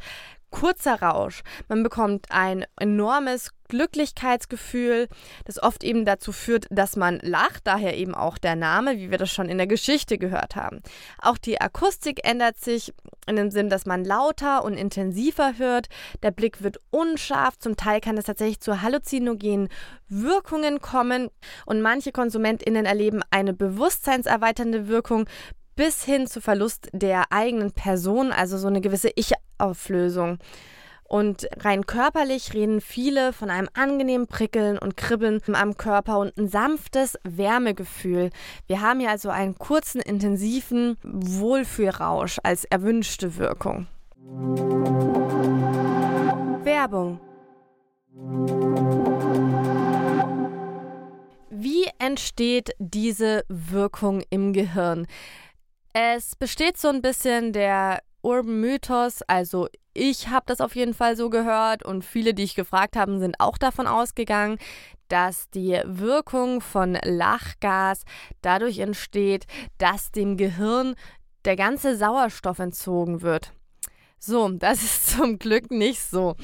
kurzer 0.52 1.02
Rausch. 1.02 1.42
Man 1.68 1.82
bekommt 1.82 2.26
ein 2.30 2.64
enormes 2.78 3.50
Glücklichkeitsgefühl, 3.72 5.08
das 5.46 5.60
oft 5.60 5.82
eben 5.82 6.04
dazu 6.04 6.30
führt, 6.30 6.66
dass 6.70 6.94
man 6.94 7.18
lacht, 7.22 7.66
daher 7.66 7.96
eben 7.96 8.14
auch 8.14 8.36
der 8.36 8.54
Name, 8.54 8.98
wie 8.98 9.10
wir 9.10 9.16
das 9.16 9.32
schon 9.32 9.48
in 9.48 9.56
der 9.56 9.66
Geschichte 9.66 10.18
gehört 10.18 10.56
haben. 10.56 10.82
Auch 11.18 11.38
die 11.38 11.58
Akustik 11.58 12.20
ändert 12.28 12.58
sich 12.58 12.92
in 13.26 13.36
dem 13.36 13.50
Sinn, 13.50 13.70
dass 13.70 13.86
man 13.86 14.04
lauter 14.04 14.62
und 14.62 14.74
intensiver 14.74 15.54
hört, 15.56 15.88
der 16.22 16.32
Blick 16.32 16.62
wird 16.62 16.80
unscharf, 16.90 17.58
zum 17.58 17.76
Teil 17.76 18.00
kann 18.00 18.18
es 18.18 18.26
tatsächlich 18.26 18.60
zu 18.60 18.82
halluzinogenen 18.82 19.70
Wirkungen 20.08 20.82
kommen 20.82 21.30
und 21.64 21.80
manche 21.80 22.12
Konsumentinnen 22.12 22.84
erleben 22.84 23.22
eine 23.30 23.54
bewusstseinserweiternde 23.54 24.86
Wirkung 24.86 25.26
bis 25.76 26.04
hin 26.04 26.26
zu 26.26 26.40
Verlust 26.40 26.88
der 26.92 27.32
eigenen 27.32 27.72
Person, 27.72 28.32
also 28.32 28.58
so 28.58 28.68
eine 28.68 28.80
gewisse 28.80 29.10
Ich-Auflösung. 29.14 30.38
Und 31.12 31.46
rein 31.58 31.84
körperlich 31.84 32.54
reden 32.54 32.80
viele 32.80 33.34
von 33.34 33.50
einem 33.50 33.68
angenehmen 33.74 34.26
Prickeln 34.26 34.78
und 34.78 34.96
Kribbeln 34.96 35.42
am 35.52 35.76
Körper 35.76 36.18
und 36.18 36.34
ein 36.38 36.48
sanftes 36.48 37.18
Wärmegefühl. 37.22 38.30
Wir 38.66 38.80
haben 38.80 38.98
hier 39.00 39.10
also 39.10 39.28
einen 39.28 39.58
kurzen, 39.58 40.00
intensiven 40.00 40.96
Wohlfühlrausch 41.02 42.38
als 42.42 42.64
erwünschte 42.64 43.36
Wirkung. 43.36 43.88
Werbung. 46.64 47.20
Wie 51.50 51.84
entsteht 51.98 52.70
diese 52.78 53.44
Wirkung 53.48 54.22
im 54.30 54.54
Gehirn? 54.54 55.06
Es 55.92 56.36
besteht 56.36 56.78
so 56.78 56.88
ein 56.88 57.02
bisschen 57.02 57.52
der 57.52 58.02
Urban 58.22 58.60
Mythos, 58.60 59.20
also 59.26 59.68
ich 59.92 60.28
habe 60.28 60.44
das 60.46 60.62
auf 60.62 60.74
jeden 60.74 60.94
Fall 60.94 61.16
so 61.16 61.28
gehört 61.28 61.84
und 61.84 62.02
viele, 62.02 62.32
die 62.32 62.44
ich 62.44 62.54
gefragt 62.54 62.96
habe, 62.96 63.18
sind 63.18 63.40
auch 63.40 63.58
davon 63.58 63.86
ausgegangen, 63.86 64.58
dass 65.08 65.50
die 65.50 65.78
Wirkung 65.84 66.62
von 66.62 66.98
Lachgas 67.04 68.04
dadurch 68.40 68.78
entsteht, 68.78 69.46
dass 69.76 70.10
dem 70.12 70.38
Gehirn 70.38 70.94
der 71.44 71.56
ganze 71.56 71.96
Sauerstoff 71.96 72.58
entzogen 72.58 73.20
wird. 73.20 73.52
So, 74.24 74.48
das 74.48 74.84
ist 74.84 75.10
zum 75.16 75.40
Glück 75.40 75.72
nicht 75.72 76.00
so. 76.00 76.36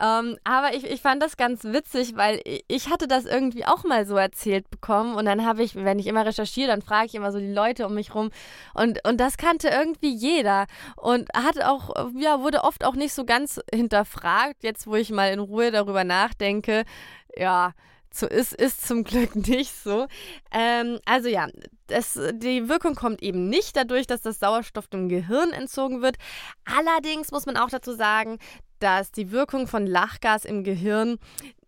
Ähm, 0.00 0.36
aber 0.42 0.74
ich, 0.74 0.84
ich 0.84 1.00
fand 1.00 1.22
das 1.22 1.36
ganz 1.36 1.62
witzig, 1.62 2.16
weil 2.16 2.40
ich 2.66 2.90
hatte 2.90 3.06
das 3.06 3.26
irgendwie 3.26 3.64
auch 3.64 3.84
mal 3.84 4.06
so 4.06 4.16
erzählt 4.16 4.68
bekommen 4.70 5.14
und 5.14 5.24
dann 5.26 5.46
habe 5.46 5.62
ich, 5.62 5.76
wenn 5.76 6.00
ich 6.00 6.08
immer 6.08 6.26
recherchiere, 6.26 6.66
dann 6.66 6.82
frage 6.82 7.06
ich 7.06 7.14
immer 7.14 7.30
so 7.30 7.38
die 7.38 7.52
Leute 7.52 7.86
um 7.86 7.94
mich 7.94 8.12
rum 8.16 8.30
und, 8.74 9.06
und 9.06 9.20
das 9.20 9.36
kannte 9.36 9.68
irgendwie 9.68 10.12
jeder 10.12 10.66
und 10.96 11.28
hat 11.32 11.62
auch, 11.62 12.10
ja, 12.18 12.40
wurde 12.40 12.64
oft 12.64 12.84
auch 12.84 12.96
nicht 12.96 13.14
so 13.14 13.24
ganz 13.24 13.60
hinterfragt, 13.72 14.64
jetzt 14.64 14.88
wo 14.88 14.96
ich 14.96 15.10
mal 15.10 15.32
in 15.32 15.38
Ruhe 15.38 15.70
darüber 15.70 16.02
nachdenke, 16.02 16.84
ja, 17.36 17.72
so 18.14 18.26
ist, 18.26 18.52
ist 18.52 18.86
zum 18.86 19.04
Glück 19.04 19.34
nicht 19.48 19.74
so. 19.74 20.06
Ähm, 20.50 20.98
also 21.04 21.28
ja, 21.28 21.48
das, 21.86 22.18
die 22.34 22.68
Wirkung 22.68 22.94
kommt 22.94 23.22
eben 23.22 23.48
nicht 23.48 23.76
dadurch, 23.76 24.06
dass 24.06 24.22
das 24.22 24.38
Sauerstoff 24.38 24.88
dem 24.88 25.08
Gehirn 25.08 25.52
entzogen 25.52 26.02
wird. 26.02 26.16
Allerdings 26.64 27.30
muss 27.30 27.46
man 27.46 27.56
auch 27.56 27.70
dazu 27.70 27.94
sagen, 27.94 28.38
dass 28.78 29.12
die 29.12 29.30
Wirkung 29.30 29.68
von 29.68 29.86
Lachgas 29.86 30.44
im 30.44 30.64
Gehirn 30.64 31.18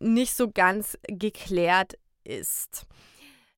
nicht 0.01 0.35
so 0.35 0.51
ganz 0.51 0.99
geklärt 1.07 1.95
ist. 2.25 2.87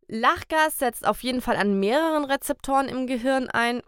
Lachgas 0.08 0.78
setzt 0.78 1.06
auf 1.06 1.22
jeden 1.22 1.40
Fall 1.40 1.56
an 1.56 1.80
mehreren 1.80 2.24
Rezeptoren 2.24 2.88
im 2.88 3.06
Gehirn 3.06 3.48
ein. 3.48 3.82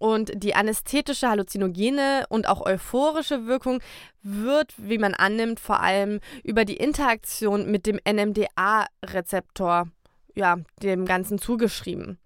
Und 0.00 0.32
die 0.34 0.54
anästhetische, 0.54 1.28
halluzinogene 1.28 2.24
und 2.30 2.48
auch 2.48 2.64
euphorische 2.64 3.46
Wirkung 3.46 3.82
wird, 4.22 4.72
wie 4.78 4.96
man 4.96 5.12
annimmt, 5.12 5.60
vor 5.60 5.80
allem 5.80 6.20
über 6.42 6.64
die 6.64 6.78
Interaktion 6.78 7.70
mit 7.70 7.84
dem 7.84 8.00
NMDA-Rezeptor, 8.08 9.88
ja, 10.34 10.56
dem 10.82 11.04
Ganzen 11.04 11.38
zugeschrieben. 11.38 12.18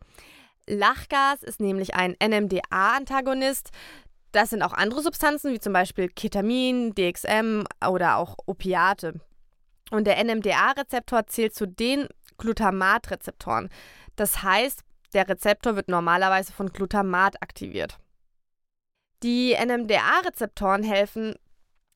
Lachgas 0.69 1.43
ist 1.43 1.59
nämlich 1.59 1.97
ein 1.97 2.14
NMDA-Antagonist. 2.23 3.71
Das 4.31 4.50
sind 4.50 4.62
auch 4.62 4.73
andere 4.73 5.02
Substanzen, 5.02 5.52
wie 5.52 5.59
zum 5.59 5.73
Beispiel 5.73 6.09
Ketamin, 6.09 6.95
DXM 6.95 7.64
oder 7.85 8.19
auch 8.19 8.37
Opiate. 8.47 9.21
Und 9.90 10.07
der 10.07 10.23
NMDA-Rezeptor 10.23 11.26
zählt 11.26 11.57
zu 11.57 11.66
den 11.66 12.07
Glutamat-Rezeptoren. 12.38 13.69
Das 14.14 14.45
heißt, 14.45 14.85
der 15.14 15.28
Rezeptor 15.28 15.76
wird 15.76 15.88
normalerweise 15.88 16.52
von 16.52 16.73
Glutamat 16.73 17.42
aktiviert. 17.42 17.99
Die 19.23 19.54
NMDA-Rezeptoren 19.54 20.83
helfen 20.83 21.37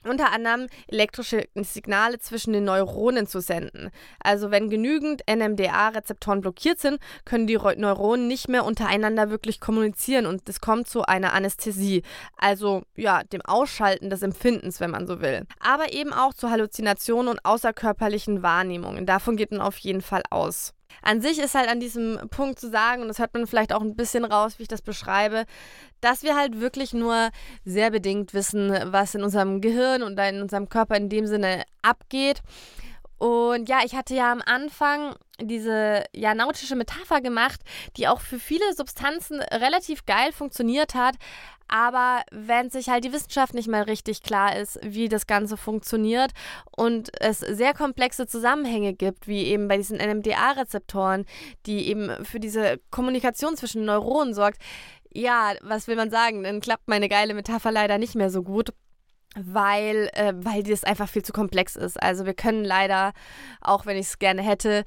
unter 0.05 0.33
anderem 0.33 0.69
elektrische 0.87 1.49
Signale 1.57 2.19
zwischen 2.19 2.53
den 2.53 2.65
Neuronen 2.65 3.27
zu 3.27 3.41
senden. 3.41 3.91
Also 4.21 4.51
wenn 4.51 4.71
genügend 4.71 5.23
NMDA-Rezeptoren 5.29 6.41
blockiert 6.41 6.79
sind, 6.79 7.01
können 7.25 7.47
die 7.47 7.57
Neuronen 7.57 8.29
nicht 8.29 8.49
mehr 8.49 8.65
untereinander 8.65 9.31
wirklich 9.31 9.61
kommunizieren 9.61 10.27
und 10.27 10.49
es 10.49 10.61
kommt 10.61 10.89
zu 10.89 11.03
einer 11.03 11.33
Anästhesie, 11.33 12.03
also 12.37 12.83
ja, 12.97 13.23
dem 13.25 13.43
Ausschalten 13.43 14.09
des 14.09 14.23
Empfindens, 14.23 14.81
wenn 14.81 14.91
man 14.91 15.07
so 15.07 15.21
will. 15.21 15.47
Aber 15.61 15.93
eben 15.93 16.13
auch 16.13 16.33
zu 16.33 16.49
Halluzinationen 16.51 17.29
und 17.29 17.45
außerkörperlichen 17.45 18.43
Wahrnehmungen. 18.43 19.05
Davon 19.05 19.37
geht 19.37 19.51
man 19.51 19.61
auf 19.61 19.79
jeden 19.79 20.01
Fall 20.01 20.23
aus. 20.31 20.75
An 21.03 21.21
sich 21.21 21.39
ist 21.39 21.55
halt 21.55 21.69
an 21.69 21.81
diesem 21.81 22.19
Punkt 22.31 22.59
zu 22.59 22.69
sagen, 22.71 23.03
und 23.03 23.09
das 23.09 23.19
hört 23.19 23.35
man 23.35 23.47
vielleicht 23.47 23.73
auch 23.73 23.83
ein 23.83 23.97
bisschen 23.97 24.25
raus, 24.25 24.59
wie 24.59 24.63
ich 24.63 24.69
das 24.69 24.83
beschreibe, 24.83 25.45
dass 26.01 26.23
wir 26.23 26.37
halt 26.37 26.61
wirklich 26.61 26.93
nur 26.93 27.31
sehr 27.65 27.91
bedingt 27.91 28.35
wissen, 28.35 28.73
was 28.93 29.15
in 29.15 29.23
unserem 29.23 29.61
Gehirn 29.61 30.03
und 30.03 30.19
in 30.19 30.43
unserem 30.43 30.69
Körper 30.69 30.97
in 30.97 31.09
dem 31.09 31.27
Sinne 31.27 31.65
abgeht. 31.83 32.43
Und 33.19 33.69
ja, 33.69 33.81
ich 33.85 33.95
hatte 33.95 34.15
ja 34.15 34.31
am 34.31 34.43
Anfang 34.45 35.15
diese 35.41 36.05
ja, 36.15 36.35
nautische 36.35 36.77
Metapher 36.77 37.21
gemacht, 37.21 37.61
die 37.97 38.09
auch 38.09 38.21
für 38.21 38.39
viele 38.39 38.75
Substanzen 38.75 39.41
relativ 39.41 40.07
geil 40.07 40.33
funktioniert 40.33 40.95
hat. 40.95 41.17
Aber 41.69 42.23
wenn 42.33 42.71
sich 42.71 42.89
halt 42.89 43.05
die 43.05 43.13
Wissenschaft 43.13 43.53
nicht 43.53 43.69
mehr 43.69 43.87
richtig 43.87 44.23
klar 44.23 44.57
ist, 44.57 44.79
wie 44.83 45.09
das 45.09 45.27
Ganze 45.27 45.59
funktioniert 45.59 46.33
und 46.75 47.11
es 47.21 47.41
sehr 47.41 47.75
komplexe 47.75 48.27
Zusammenhänge 48.27 48.95
gibt, 48.95 49.29
wie 49.29 49.45
eben 49.45 49.69
bei 49.69 49.77
diesen 49.77 49.99
NMDA-Rezeptoren, 49.99 51.27
die 51.67 51.89
eben 51.89 52.25
für 52.25 52.41
diese 52.41 52.81
Kommunikation 52.91 53.57
zwischen 53.57 53.85
Neuronen 53.85 54.33
sorgt, 54.33 54.63
ja, 55.13 55.55
was 55.63 55.89
will 55.89 55.97
man 55.97 56.11
sagen? 56.11 56.43
Dann 56.43 56.61
klappt 56.61 56.89
meine 56.89 57.09
geile 57.09 57.35
Metapher 57.35 57.71
leider 57.71 57.99
nicht 57.99 58.15
mehr 58.15 58.31
so 58.31 58.43
gut 58.43 58.73
weil, 59.37 60.11
äh, 60.15 60.33
weil 60.37 60.63
das 60.63 60.85
einfach 60.85 61.09
viel 61.09 61.23
zu 61.23 61.33
komplex 61.33 61.77
ist. 61.77 62.03
Also 62.03 62.27
wir 62.27 62.35
können 62.35 62.65
leider, 62.65 63.13
auch 63.61 63.87
wenn 63.87 63.97
ich 63.97 64.07
es 64.07 64.19
gerne 64.19 64.43
hätte, 64.43 64.85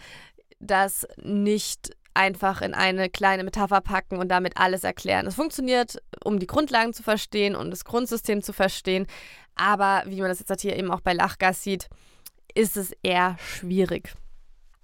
das 0.62 1.08
nicht 1.22 1.91
einfach 2.13 2.62
in 2.62 2.74
eine 2.74 3.10
kleine 3.10 3.44
Metapher 3.44 3.82
packen 3.82 4.18
und 4.18 4.30
damit 4.30 4.58
alles 4.58 4.84
erklären. 4.84 5.27
Es 5.27 5.36
funktioniert, 5.36 6.01
um 6.24 6.39
die 6.39 6.48
Grundlagen 6.48 6.94
zu 6.94 7.03
verstehen 7.03 7.56
und 7.56 7.72
das 7.72 7.86
Grundsystem 7.86 8.41
zu 8.41 8.53
verstehen, 8.53 9.08
aber 9.56 10.03
wie 10.06 10.20
man 10.20 10.30
das 10.30 10.39
jetzt 10.39 10.62
hier 10.62 10.75
eben 10.75 10.91
auch 10.91 11.01
bei 11.01 11.13
Lachgas 11.13 11.63
sieht, 11.63 11.88
ist 12.53 12.77
es 12.77 12.94
eher 13.01 13.38
schwierig. 13.39 14.13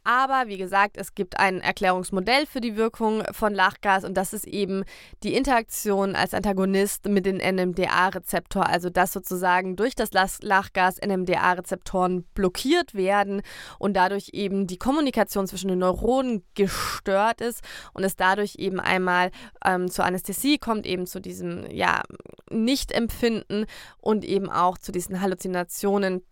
Aber 0.08 0.48
wie 0.48 0.58
gesagt, 0.58 0.96
es 0.96 1.16
gibt 1.16 1.38
ein 1.38 1.60
Erklärungsmodell 1.60 2.46
für 2.46 2.62
die 2.62 2.78
Wirkung 2.78 3.24
von 3.34 3.54
Lachgas 3.54 4.06
und 4.06 4.14
das 4.14 4.32
ist 4.32 4.48
eben 4.48 4.86
die 5.22 5.34
Interaktion 5.36 6.16
als 6.16 6.34
Antagonist 6.34 7.10
mit 7.10 7.26
den 7.26 7.40
NMDA-Rezeptor, 7.40 8.70
also 8.70 8.90
dass 8.90 9.12
sozusagen 9.12 9.76
durch 9.76 9.96
das 9.96 10.12
Lachgas 10.14 11.02
NMDA-Rezeptoren 11.06 12.24
blockiert 12.34 12.94
werden 12.96 13.42
und 13.80 13.98
dadurch 13.98 14.30
eben 14.32 14.66
die 14.66 14.78
Kommunikation 14.78 15.46
zwischen 15.46 15.68
den 15.68 15.80
Neuronen 15.80 16.42
gestört 16.56 17.42
ist 17.42 17.62
und 17.92 18.06
es 18.06 18.16
dadurch 18.16 18.56
eben 18.60 18.80
einmal 18.80 19.30
ähm, 19.66 19.92
zur 19.92 20.06
Anästhesie 20.06 20.58
kommt, 20.58 20.86
eben 20.86 21.06
zu 21.06 21.20
diesem 21.20 21.70
ja, 21.70 22.02
Nichtempfinden 22.50 23.66
und 24.00 24.24
eben 24.24 24.50
auch 24.50 24.78
zu 24.78 24.94
diesen 24.94 25.20
Halluzinationen 25.20 26.24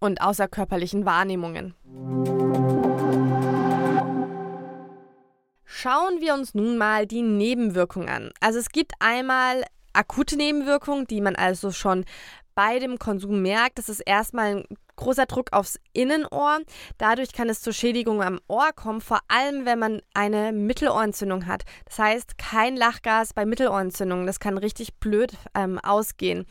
und 0.00 0.20
außerkörperlichen 0.20 1.04
Wahrnehmungen. 1.04 1.74
Schauen 5.64 6.20
wir 6.20 6.34
uns 6.34 6.54
nun 6.54 6.78
mal 6.78 7.06
die 7.06 7.22
Nebenwirkungen 7.22 8.08
an. 8.08 8.30
Also 8.40 8.58
es 8.58 8.70
gibt 8.70 8.92
einmal 9.00 9.64
akute 9.92 10.36
Nebenwirkungen, 10.36 11.06
die 11.06 11.20
man 11.20 11.36
also 11.36 11.70
schon 11.70 12.04
bei 12.54 12.78
dem 12.78 12.98
Konsum 12.98 13.42
merkt. 13.42 13.78
Das 13.78 13.88
ist 13.88 14.00
erstmal 14.00 14.56
ein 14.56 14.64
großer 14.96 15.26
Druck 15.26 15.52
aufs 15.52 15.78
Innenohr. 15.92 16.58
Dadurch 16.98 17.32
kann 17.32 17.48
es 17.48 17.60
zur 17.60 17.72
Schädigung 17.72 18.22
am 18.22 18.40
Ohr 18.48 18.72
kommen, 18.74 19.00
vor 19.00 19.20
allem 19.28 19.64
wenn 19.66 19.78
man 19.78 20.00
eine 20.14 20.52
Mittelohrentzündung 20.52 21.46
hat. 21.46 21.64
Das 21.84 21.98
heißt, 21.98 22.38
kein 22.38 22.76
Lachgas 22.76 23.32
bei 23.32 23.46
Mittelohrentzündungen. 23.46 24.26
Das 24.26 24.40
kann 24.40 24.58
richtig 24.58 24.94
blöd 24.96 25.32
ähm, 25.54 25.78
ausgehen. 25.78 26.46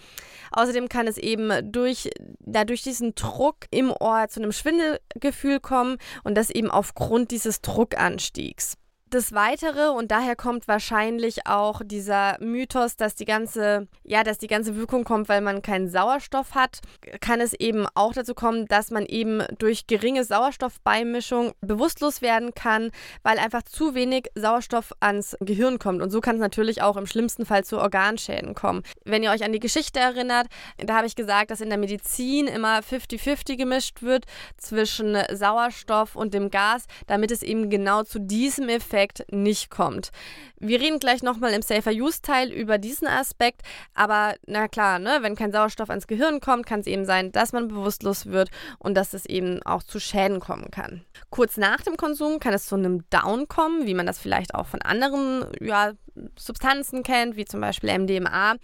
Außerdem 0.52 0.90
kann 0.90 1.08
es 1.08 1.18
eben 1.18 1.72
durch, 1.72 2.10
dadurch 2.40 2.84
diesen 2.84 3.16
Druck 3.16 3.58
im 3.72 3.92
Ohr 3.92 4.28
zu 4.30 4.42
einem 4.42 4.52
Schwindelgefühl 4.52 5.60
kommen 5.60 5.98
und 6.24 6.36
das 6.36 6.50
eben 6.50 6.72
aufgrund 6.72 7.32
dieses 7.32 7.62
Druckanstiegs. 7.62 8.78
Des 9.16 9.32
Weitere, 9.32 9.92
und 9.92 10.12
daher 10.12 10.36
kommt 10.36 10.68
wahrscheinlich 10.68 11.48
auch 11.48 11.82
dieser 11.86 12.36
Mythos, 12.42 12.98
dass 12.98 13.16
die 13.16 13.24
ganze, 13.24 13.88
ja, 14.04 14.26
dass 14.26 14.40
die 14.40 14.48
ganze 14.48 14.76
Wirkung 14.76 15.06
kommt, 15.06 15.30
weil 15.30 15.40
man 15.40 15.62
keinen 15.62 15.88
Sauerstoff 15.88 16.54
hat, 16.54 16.82
kann 17.22 17.40
es 17.40 17.54
eben 17.54 17.88
auch 17.96 18.12
dazu 18.12 18.34
kommen, 18.34 18.66
dass 18.66 18.92
man 18.92 19.06
eben 19.06 19.42
durch 19.58 19.88
geringe 19.88 20.26
Sauerstoffbeimischung 20.26 21.54
bewusstlos 21.62 22.22
werden 22.22 22.54
kann, 22.56 22.92
weil 23.24 23.40
einfach 23.40 23.62
zu 23.64 23.96
wenig 23.96 24.28
Sauerstoff 24.36 24.92
ans 25.00 25.38
Gehirn 25.40 25.80
kommt. 25.80 26.02
Und 26.02 26.10
so 26.10 26.20
kann 26.20 26.36
es 26.36 26.42
natürlich 26.42 26.82
auch 26.82 26.98
im 26.98 27.08
schlimmsten 27.08 27.46
Fall 27.46 27.64
zu 27.64 27.80
Organschäden 27.80 28.54
kommen. 28.54 28.84
Wenn 29.06 29.24
ihr 29.24 29.32
euch 29.32 29.46
an 29.46 29.54
die 29.54 29.62
Geschichte 29.62 29.98
erinnert, 29.98 30.48
da 30.76 30.98
habe 30.98 31.08
ich 31.08 31.16
gesagt, 31.16 31.52
dass 31.52 31.62
in 31.62 31.70
der 31.70 31.78
Medizin 31.78 32.48
immer 32.48 32.80
50-50 32.80 33.56
gemischt 33.56 34.02
wird 34.02 34.26
zwischen 34.58 35.18
Sauerstoff 35.32 36.18
und 36.18 36.34
dem 36.34 36.52
Gas, 36.52 36.84
damit 37.08 37.32
es 37.32 37.44
eben 37.44 37.70
genau 37.70 38.04
zu 38.04 38.20
diesem 38.20 38.68
Effekt 38.68 39.05
Effekt 39.06 39.32
nicht 39.32 39.70
kommt. 39.70 40.12
Wir 40.60 40.80
reden 40.80 41.00
gleich 41.00 41.22
nochmal 41.22 41.54
im 41.54 41.62
Safer 41.62 41.92
Use 41.92 42.22
Teil 42.22 42.52
über 42.52 42.78
diesen 42.78 43.08
Aspekt, 43.08 43.62
aber 43.94 44.36
na 44.48 44.68
klar, 44.68 45.00
ne, 45.00 45.20
wenn 45.22 45.36
kein 45.36 45.52
Sauerstoff 45.52 45.90
ans 45.90 46.08
Gehirn 46.08 46.40
kommt, 46.40 46.66
kann 46.66 46.80
es 46.80 46.88
eben 46.88 47.06
sein, 47.06 47.32
dass 47.32 47.54
man 47.54 47.68
bewusstlos 47.68 48.28
wird 48.28 48.50
und 48.80 48.96
dass 48.96 49.14
es 49.14 49.26
eben 49.26 49.62
auch 49.64 49.84
zu 49.84 50.00
Schäden 50.00 50.40
kommen 50.40 50.72
kann. 50.72 51.06
Kurz 51.30 51.58
nach 51.58 51.82
dem 51.82 51.98
Konsum 51.98 52.40
kann 52.40 52.54
es 52.54 52.66
zu 52.66 52.76
einem 52.76 53.08
Down 53.10 53.48
kommen, 53.48 53.86
wie 53.86 53.94
man 53.94 54.08
das 54.08 54.18
vielleicht 54.18 54.56
auch 54.56 54.66
von 54.66 54.82
anderen 54.82 55.46
ja, 55.62 55.92
Substanzen 56.38 57.04
kennt, 57.04 57.36
wie 57.36 57.46
zum 57.46 57.62
Beispiel 57.62 57.96
MDMA, 57.98 58.56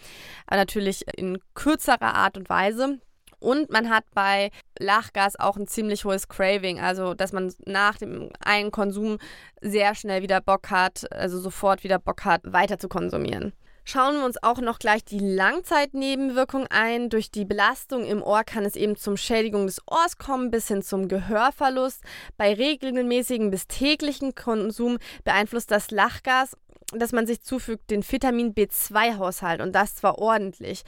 aber 0.48 0.56
natürlich 0.56 1.06
in 1.18 1.38
kürzerer 1.54 2.16
Art 2.16 2.38
und 2.38 2.50
Weise. 2.50 3.00
Und 3.42 3.72
man 3.72 3.90
hat 3.90 4.06
bei 4.14 4.52
Lachgas 4.80 5.38
auch 5.38 5.58
ein 5.58 5.68
ziemlich 5.68 6.06
hohes 6.06 6.30
Craving, 6.30 6.80
also 6.80 7.16
dass 7.16 7.34
man 7.34 7.54
nach 7.66 7.98
dem 7.98 8.30
einen 8.40 8.72
Konsum 8.72 9.18
sehr 9.62 9.96
schnell 9.96 10.22
wieder 10.22 10.42
Bock 10.42 10.70
hat, 10.70 11.12
also 11.12 11.40
sofort 11.40 11.84
wieder 11.84 11.98
Bock 11.98 12.24
hat, 12.24 12.42
weiter 12.46 12.78
zu 12.78 12.88
konsumieren. 12.88 13.52
Schauen 13.84 14.18
wir 14.18 14.26
uns 14.26 14.42
auch 14.44 14.60
noch 14.60 14.78
gleich 14.78 15.04
die 15.04 15.20
Langzeitnebenwirkung 15.20 16.68
ein. 16.70 17.10
Durch 17.10 17.32
die 17.32 17.46
Belastung 17.46 18.06
im 18.06 18.22
Ohr 18.22 18.44
kann 18.44 18.64
es 18.64 18.76
eben 18.76 18.96
zum 18.96 19.18
Schädigung 19.18 19.66
des 19.66 19.82
Ohrs 19.88 20.20
kommen, 20.20 20.52
bis 20.52 20.68
hin 20.68 20.84
zum 20.84 21.08
Gehörverlust. 21.08 22.04
Bei 22.38 22.54
regelmäßigen 22.54 23.50
bis 23.50 23.68
täglichen 23.68 24.36
Konsum 24.36 25.00
beeinflusst 25.24 25.72
das 25.72 25.90
Lachgas 25.90 26.56
dass 27.00 27.12
man 27.12 27.28
sich 27.28 27.42
zufügt, 27.42 27.90
den 27.90 28.04
Vitamin 28.04 28.54
B2-Haushalt 28.54 29.62
und 29.62 29.74
das 29.74 29.96
zwar 29.96 30.18
ordentlich. 30.18 30.84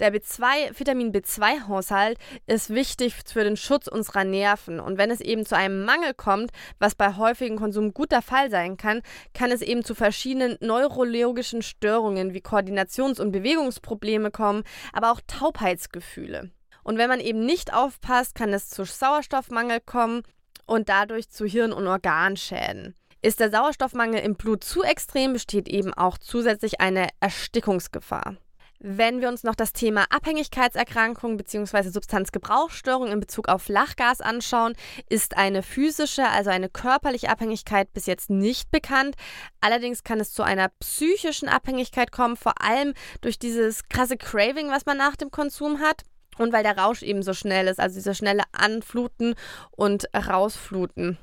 Der 0.00 0.12
B2, 0.14 0.78
Vitamin 0.78 1.12
B2-Haushalt 1.12 2.18
ist 2.46 2.70
wichtig 2.70 3.14
für 3.26 3.44
den 3.44 3.56
Schutz 3.56 3.86
unserer 3.86 4.24
Nerven 4.24 4.80
und 4.80 4.98
wenn 4.98 5.10
es 5.10 5.20
eben 5.20 5.46
zu 5.46 5.56
einem 5.56 5.84
Mangel 5.84 6.14
kommt, 6.14 6.50
was 6.78 6.94
bei 6.94 7.16
häufigem 7.16 7.56
Konsum 7.56 7.94
gut 7.94 8.12
der 8.12 8.22
Fall 8.22 8.50
sein 8.50 8.76
kann, 8.76 9.02
kann 9.34 9.50
es 9.50 9.62
eben 9.62 9.84
zu 9.84 9.94
verschiedenen 9.94 10.56
neurologischen 10.60 11.62
Störungen 11.62 12.34
wie 12.34 12.40
Koordinations- 12.40 13.20
und 13.20 13.32
Bewegungsprobleme 13.32 14.30
kommen, 14.30 14.64
aber 14.92 15.12
auch 15.12 15.20
Taubheitsgefühle. 15.26 16.50
Und 16.82 16.98
wenn 16.98 17.08
man 17.08 17.20
eben 17.20 17.44
nicht 17.44 17.74
aufpasst, 17.74 18.34
kann 18.34 18.52
es 18.52 18.70
zu 18.70 18.84
Sauerstoffmangel 18.84 19.80
kommen 19.80 20.22
und 20.66 20.88
dadurch 20.88 21.30
zu 21.30 21.44
Hirn- 21.44 21.72
und 21.72 21.86
Organschäden. 21.86 22.94
Ist 23.22 23.40
der 23.40 23.50
Sauerstoffmangel 23.50 24.20
im 24.20 24.36
Blut 24.36 24.62
zu 24.62 24.82
extrem, 24.82 25.32
besteht 25.32 25.68
eben 25.68 25.92
auch 25.94 26.18
zusätzlich 26.18 26.80
eine 26.80 27.08
Erstickungsgefahr. 27.20 28.36
Wenn 28.78 29.22
wir 29.22 29.28
uns 29.28 29.42
noch 29.42 29.54
das 29.54 29.72
Thema 29.72 30.04
Abhängigkeitserkrankung 30.10 31.38
bzw. 31.38 31.88
Substanzgebrauchsstörung 31.88 33.10
in 33.10 33.20
Bezug 33.20 33.48
auf 33.48 33.68
Lachgas 33.68 34.20
anschauen, 34.20 34.74
ist 35.08 35.36
eine 35.36 35.62
physische, 35.62 36.28
also 36.28 36.50
eine 36.50 36.68
körperliche 36.68 37.30
Abhängigkeit 37.30 37.92
bis 37.94 38.04
jetzt 38.04 38.28
nicht 38.28 38.70
bekannt. 38.70 39.16
Allerdings 39.60 40.04
kann 40.04 40.20
es 40.20 40.32
zu 40.32 40.42
einer 40.42 40.68
psychischen 40.80 41.48
Abhängigkeit 41.48 42.12
kommen, 42.12 42.36
vor 42.36 42.60
allem 42.60 42.92
durch 43.22 43.38
dieses 43.38 43.88
krasse 43.88 44.18
Craving, 44.18 44.68
was 44.70 44.84
man 44.84 44.98
nach 44.98 45.16
dem 45.16 45.30
Konsum 45.30 45.80
hat. 45.80 46.02
Und 46.38 46.52
weil 46.52 46.62
der 46.62 46.76
Rausch 46.76 47.02
eben 47.02 47.22
so 47.22 47.32
schnell 47.32 47.66
ist, 47.66 47.80
also 47.80 47.94
diese 47.94 48.14
schnelle 48.14 48.42
Anfluten 48.52 49.36
und 49.70 50.04
Rausfluten. 50.14 51.16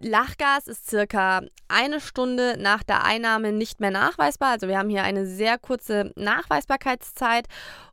Lachgas 0.00 0.68
ist 0.68 0.88
circa 0.88 1.42
eine 1.68 2.00
Stunde 2.00 2.56
nach 2.58 2.82
der 2.82 3.04
Einnahme 3.04 3.52
nicht 3.52 3.80
mehr 3.80 3.90
nachweisbar. 3.90 4.52
Also 4.52 4.68
wir 4.68 4.78
haben 4.78 4.88
hier 4.88 5.02
eine 5.02 5.26
sehr 5.26 5.58
kurze 5.58 6.12
Nachweisbarkeitszeit. 6.16 7.46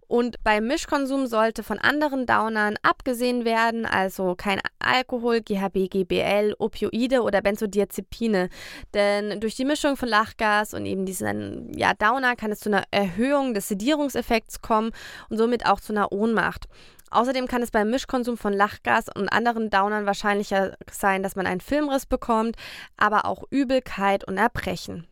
Und 0.08 0.43
beim 0.43 0.67
Mischkonsum 0.67 1.25
sollte 1.25 1.63
von 1.63 1.79
anderen 1.79 2.27
Downern 2.27 2.75
abgesehen 2.84 3.43
werden, 3.43 3.88
also 3.88 4.36
kein 4.36 4.62
Alkohol, 4.77 5.41
GHB, 5.41 5.89
GBL, 5.89 6.55
Opioide 6.60 7.23
oder 7.23 7.41
Benzodiazepine. 7.41 8.49
Denn 8.93 9.39
durch 9.39 9.55
die 9.55 9.65
Mischung 9.65 9.97
von 9.97 10.08
Lachgas 10.08 10.75
und 10.75 10.86
eben 10.86 11.08
diesen 11.08 11.75
ja, 11.75 11.95
Downer 11.95 12.36
kann 12.36 12.51
es 12.51 12.60
zu 12.60 12.69
einer 12.69 12.84
Erhöhung 12.91 13.55
des 13.55 13.67
Sedierungseffekts 13.67 14.62
kommen 14.62 14.91
und 15.29 15.38
somit 15.38 15.65
auch 15.65 15.79
zu 15.79 15.91
einer 15.91 16.12
Ohnmacht. 16.12 16.65
Außerdem 17.11 17.47
kann 17.47 17.61
es 17.61 17.71
beim 17.71 17.89
Mischkonsum 17.89 18.37
von 18.37 18.53
Lachgas 18.53 19.05
und 19.13 19.29
anderen 19.29 19.69
Downern 19.69 20.05
wahrscheinlicher 20.05 20.75
sein, 20.91 21.23
dass 21.23 21.35
man 21.35 21.47
einen 21.47 21.61
Filmriss 21.61 22.05
bekommt, 22.05 22.55
aber 22.97 23.25
auch 23.25 23.43
Übelkeit 23.49 24.23
und 24.25 24.37
Erbrechen. 24.37 25.07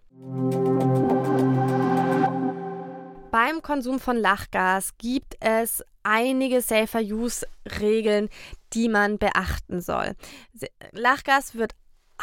Beim 3.31 3.61
Konsum 3.61 3.99
von 3.99 4.17
Lachgas 4.17 4.97
gibt 4.97 5.35
es 5.39 5.83
einige 6.03 6.61
Safer-Use-Regeln, 6.61 8.29
die 8.73 8.89
man 8.89 9.17
beachten 9.17 9.81
soll. 9.81 10.13
Lachgas 10.91 11.55
wird 11.55 11.73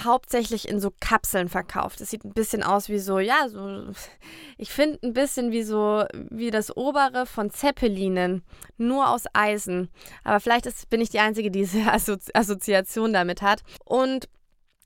hauptsächlich 0.05 0.69
in 0.69 0.81
so 0.81 0.93
Kapseln 1.01 1.49
verkauft. 1.49 2.01
Es 2.01 2.11
sieht 2.11 2.25
ein 2.25 2.33
bisschen 2.33 2.63
aus 2.63 2.89
wie 2.89 2.99
so, 2.99 3.19
ja, 3.19 3.49
so, 3.49 3.93
ich 4.59 4.71
finde 4.71 4.99
ein 5.03 5.13
bisschen 5.13 5.53
wie 5.53 5.63
so, 5.63 6.05
wie 6.31 6.51
das 6.51 6.77
obere 6.77 7.27
von 7.27 7.51
Zeppelinen, 7.51 8.43
nur 8.77 9.09
aus 9.09 9.25
Eisen. 9.33 9.89
Aber 10.25 10.41
vielleicht 10.41 10.67
ist, 10.67 10.91
bin 10.91 11.01
ich 11.01 11.11
die 11.11 11.21
Einzige, 11.21 11.51
die 11.51 11.61
diese 11.61 11.81
Assozi 11.93 12.31
Assoziation 12.35 13.13
damit 13.13 13.43
hat. 13.43 13.63
Und 13.85 14.29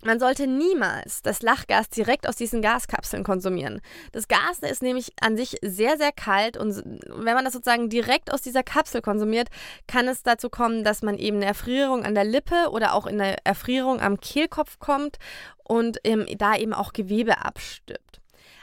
man 0.05 0.21
sollte 0.21 0.47
niemals 0.47 1.23
das 1.23 1.43
Lachgas 1.43 1.89
direkt 1.89 2.29
aus 2.29 2.37
diesen 2.37 2.63
Gaskapseln 2.63 3.25
konsumieren. 3.25 3.81
Das 4.13 4.29
Gas 4.29 4.59
ist 4.61 4.83
nämlich 4.83 5.13
an 5.21 5.37
sich 5.37 5.57
sehr, 5.63 5.97
sehr 5.97 6.13
kalt 6.13 6.57
und 6.57 6.83
wenn 6.85 7.35
man 7.35 7.45
das 7.45 7.55
sozusagen 7.55 7.89
direkt 7.89 8.33
aus 8.33 8.43
dieser 8.43 8.63
Kapsel 8.63 9.03
konsumiert, 9.03 9.49
kann 9.87 10.07
es 10.07 10.23
dazu 10.23 10.51
kommen, 10.51 10.85
dass 10.85 11.03
man 11.03 11.19
eben 11.19 11.39
eine 11.39 11.47
Erfrierung 11.47 12.05
an 12.05 12.15
der 12.15 12.25
Lippe 12.25 12.71
oder 12.71 12.95
auch 12.95 13.07
in 13.07 13.21
eine 13.21 13.37
Erfrierung 13.45 14.01
am 14.01 14.21
Kehlkopf 14.21 14.79
kommt 14.79 15.19
und 15.65 15.99
ähm, 16.05 16.27
da 16.37 16.57
eben 16.57 16.75
auch 16.75 16.93
Gewebe 16.93 17.45
abstirbt. 17.45 18.21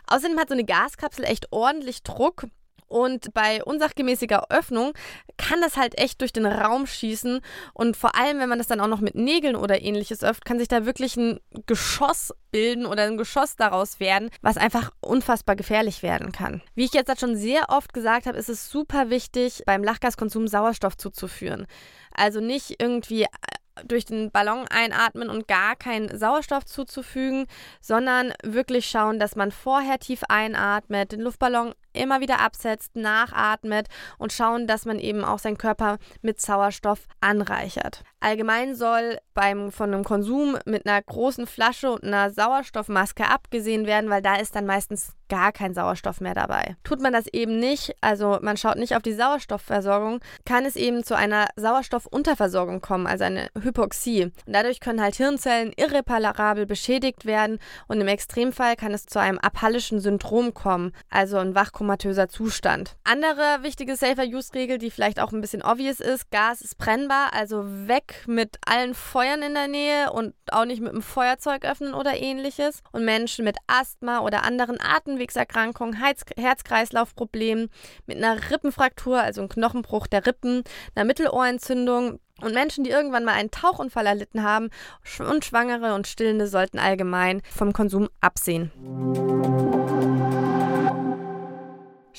Außerdem 0.08 0.38
hat 0.39 0.49
so 0.49 0.54
eine 0.54 0.65
Gaskapsel 0.65 1.25
echt 1.25 1.51
ordentlich 1.51 2.04
Druck 2.04 2.45
und 2.91 3.34
bei 3.34 3.63
unsachgemäßiger 3.63 4.47
Öffnung 4.49 4.91
kann 5.38 5.62
das 5.62 5.77
halt 5.77 5.97
echt 5.97 6.19
durch 6.19 6.34
den 6.34 6.45
Raum 6.45 6.86
schießen. 6.86 7.39
Und 7.73 7.95
vor 7.95 8.15
allem, 8.15 8.39
wenn 8.39 8.49
man 8.49 8.58
das 8.58 8.67
dann 8.67 8.82
auch 8.82 8.88
noch 8.88 8.99
mit 8.99 9.15
Nägeln 9.15 9.56
oder 9.56 9.82
ähnliches 9.82 10.23
öffnet, 10.23 10.45
kann 10.45 10.60
sich 10.60 10.67
da 10.67 10.86
wirklich 10.86 11.15
ein 11.15 11.39
Geschoss 11.65 12.34
bilden 12.51 12.86
oder 12.86 13.04
ein 13.04 13.17
Geschoss 13.17 13.56
daraus 13.56 13.99
werden, 13.99 14.30
was 14.41 14.58
einfach 14.58 14.91
unfassbar 14.99 15.56
gefährlich 15.56 16.04
werden 16.04 16.34
kann. 16.34 16.62
Wie 16.75 16.84
ich 16.84 16.93
jetzt 16.93 17.19
schon 17.19 17.38
sehr 17.38 17.69
oft 17.69 17.93
gesagt 17.93 18.25
habe, 18.25 18.38
ist 18.38 18.49
es 18.49 18.69
super 18.69 19.10
wichtig, 19.10 19.63
beim 19.65 19.84
Lachgaskonsum 19.84 20.47
Sauerstoff 20.47 20.97
zuzuführen. 20.97 21.67
Also 22.13 22.41
nicht 22.41 22.75
irgendwie 22.82 23.25
durch 23.86 24.05
den 24.05 24.31
Ballon 24.31 24.65
einatmen 24.69 25.29
und 25.29 25.47
gar 25.47 25.75
keinen 25.75 26.17
Sauerstoff 26.17 26.65
zuzufügen, 26.65 27.45
sondern 27.79 28.34
wirklich 28.43 28.88
schauen, 28.88 29.19
dass 29.19 29.36
man 29.36 29.51
vorher 29.51 29.99
tief 29.99 30.23
einatmet, 30.27 31.12
den 31.12 31.21
Luftballon 31.21 31.73
immer 31.93 32.21
wieder 32.21 32.39
absetzt, 32.39 32.95
nachatmet 32.95 33.88
und 34.17 34.34
schauen, 34.34 34.67
dass 34.67 34.86
man 34.86 34.99
eben 34.99 35.23
auch 35.23 35.39
seinen 35.39 35.57
Körper 35.57 35.97
mit 36.21 36.39
Sauerstoff 36.39 37.07
anreichert. 37.19 38.03
Allgemein 38.19 38.75
soll 38.75 39.17
beim 39.34 39.71
von 39.71 39.93
einem 39.93 40.03
Konsum 40.03 40.57
mit 40.65 40.86
einer 40.86 41.01
großen 41.01 41.47
Flasche 41.47 41.91
und 41.91 42.03
einer 42.03 42.29
Sauerstoffmaske 42.29 43.27
abgesehen 43.27 43.88
werden, 43.88 44.10
weil 44.10 44.21
da 44.21 44.36
ist 44.36 44.55
dann 44.55 44.65
meistens 44.65 45.13
gar 45.32 45.54
kein 45.54 45.74
Sauerstoff 45.74 46.20
mehr 46.20 46.34
dabei. 46.34 46.76
Tut 46.84 47.02
man 47.02 47.13
das 47.13 47.26
eben 47.28 47.58
nicht, 47.58 47.96
also 48.02 48.38
man 48.41 48.58
schaut 48.58 48.76
nicht 48.76 48.98
auf 48.98 49.02
die 49.02 49.13
Sauerstoffversorgung, 49.13 50.20
kann 50.46 50.65
es 50.65 50.76
eben 50.76 51.06
zu 51.06 51.15
einer 51.15 51.48
Sauerstoffunterversorgung 51.56 52.82
kommen, 52.82 53.08
also 53.08 53.24
eine 53.24 53.48
Hypoxie. 53.58 54.26
Und 54.26 54.34
dadurch 54.54 54.82
können 54.82 55.02
halt 55.02 55.15
Hirnzellen 55.15 55.72
irreparabel 55.78 56.65
beschädigt 56.65 57.26
werden 57.26 57.60
und 57.88 58.02
im 58.02 58.10
Extremfall 58.10 58.76
kann 58.76 58.94
es 58.94 59.06
zu 59.06 59.20
einem 59.20 59.39
aphallischen 59.41 60.02
Syndrom 60.02 60.54
kommen, 60.54 60.91
also 61.10 61.38
ein 61.38 61.56
wachkomatöser 61.56 62.28
Zustand. 62.28 62.98
Andere 63.06 63.60
wichtige 63.62 63.96
Safer-Use-Regel, 63.96 64.80
die 64.80 64.91
vielleicht 64.91 65.22
auch 65.22 65.32
ein 65.32 65.39
bisschen 65.39 65.62
obvious 65.62 66.02
ist, 66.02 66.30
Gas 66.32 66.60
ist 66.60 66.78
brennbar, 66.78 67.32
also 67.32 67.63
weg 67.88 68.26
mit 68.28 68.58
allen 68.65 68.94
Feuern 68.94 69.44
in 69.44 69.54
der 69.54 69.70
Nähe 69.70 70.12
und 70.12 70.34
auch 70.52 70.65
nicht 70.65 70.82
mit 70.82 70.91
einem 70.91 71.02
Feuerzeug 71.02 71.63
öffnen 71.63 71.94
oder 71.94 72.17
ähnliches. 72.17 72.82
Und 72.91 73.06
Menschen 73.06 73.46
mit 73.46 73.56
Asthma 73.67 74.20
oder 74.20 74.44
anderen 74.44 74.78
Atemwegen 74.82 75.20
Atemwegserkrankungen, 75.21 75.93
Herz-Kreislauf-Problemen, 76.38 77.69
mit 78.05 78.17
einer 78.17 78.49
Rippenfraktur, 78.49 79.21
also 79.21 79.41
einem 79.41 79.49
Knochenbruch 79.49 80.07
der 80.07 80.25
Rippen, 80.25 80.63
einer 80.95 81.05
Mittelohrentzündung, 81.05 82.19
und 82.41 82.55
Menschen, 82.55 82.84
die 82.84 82.89
irgendwann 82.89 83.23
mal 83.23 83.36
einen 83.36 83.51
Tauchunfall 83.51 84.07
erlitten 84.07 84.41
haben 84.41 84.71
und 85.19 85.45
Schwangere 85.45 85.93
und 85.93 86.07
Stillende 86.07 86.47
sollten 86.47 86.79
allgemein 86.79 87.43
vom 87.55 87.71
Konsum 87.71 88.10
absehen. 88.19 88.71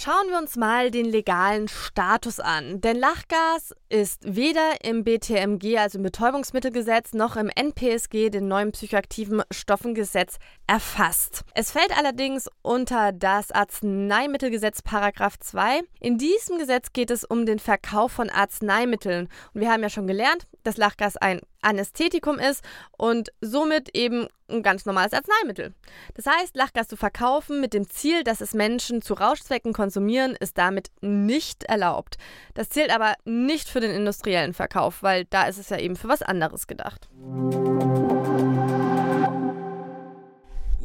Schauen 0.05 0.31
wir 0.31 0.39
uns 0.39 0.57
mal 0.57 0.91
den 0.91 1.05
legalen 1.05 1.69
Status 1.69 2.41
an. 2.41 2.81
Denn 2.81 2.97
Lachgas 2.97 3.73
ist 3.89 4.19
weder 4.25 4.83
im 4.83 5.05
BTMG, 5.05 5.79
also 5.79 5.99
im 5.99 6.03
Betäubungsmittelgesetz, 6.03 7.13
noch 7.13 7.37
im 7.37 7.49
NPSG, 7.49 8.29
den 8.31 8.49
neuen 8.49 8.73
psychoaktiven 8.73 9.43
Stoffengesetz, 9.53 10.39
erfasst. 10.67 11.45
Es 11.55 11.71
fällt 11.71 11.97
allerdings 11.97 12.49
unter 12.63 13.13
das 13.13 13.53
Arzneimittelgesetz 13.53 14.83
Paragraph 14.83 15.39
2. 15.39 15.83
In 16.01 16.19
diesem 16.19 16.59
Gesetz 16.59 16.93
geht 16.93 17.13
es 17.13 17.23
um 17.23 17.47
den 17.47 17.61
Verkauf 17.61 18.11
von 18.11 18.29
Arzneimitteln. 18.29 19.29
Und 19.55 19.61
wir 19.61 19.71
haben 19.71 19.85
ja 19.85 19.89
schon 19.89 20.09
gelernt, 20.09 20.49
dass 20.65 20.79
Lachgas 20.79 21.17
ein 21.17 21.39
Anästhetikum 21.63 22.39
ist 22.39 22.63
und 22.97 23.31
somit 23.41 23.97
eben 23.97 24.29
ein 24.49 24.63
ganz 24.63 24.85
normales 24.85 25.13
Arzneimittel. 25.13 25.75
Das 26.15 26.27
heißt, 26.27 26.57
Lachgas 26.57 26.89
zu 26.89 26.97
verkaufen 26.97 27.61
mit 27.61 27.73
dem 27.73 27.89
Ziel, 27.89 28.23
dass 28.25 28.41
es 28.41 28.53
Menschen 28.53 29.03
zu 29.03 29.15
Rauschzwecken 29.15 29.73
konsumieren, 29.73 30.37
ist 30.39 30.59
damit 30.59 30.91
nicht 31.01 31.65
erlaubt. 31.65 32.19
Das 32.55 32.69
zählt 32.69 32.95
aber 32.95 33.15
nicht 33.25 33.69
für 33.69 33.81
den 33.81 33.93
industriellen 33.93 34.53
Verkauf, 34.53 35.03
weil 35.03 35.25
da 35.27 35.45
ist 35.45 35.59
es 35.59 35.71
ja 35.71 35.79
eben 35.79 35.97
für 35.97 36.09
was 36.09 36.23
anderes 36.23 36.67
gedacht. 36.67 37.09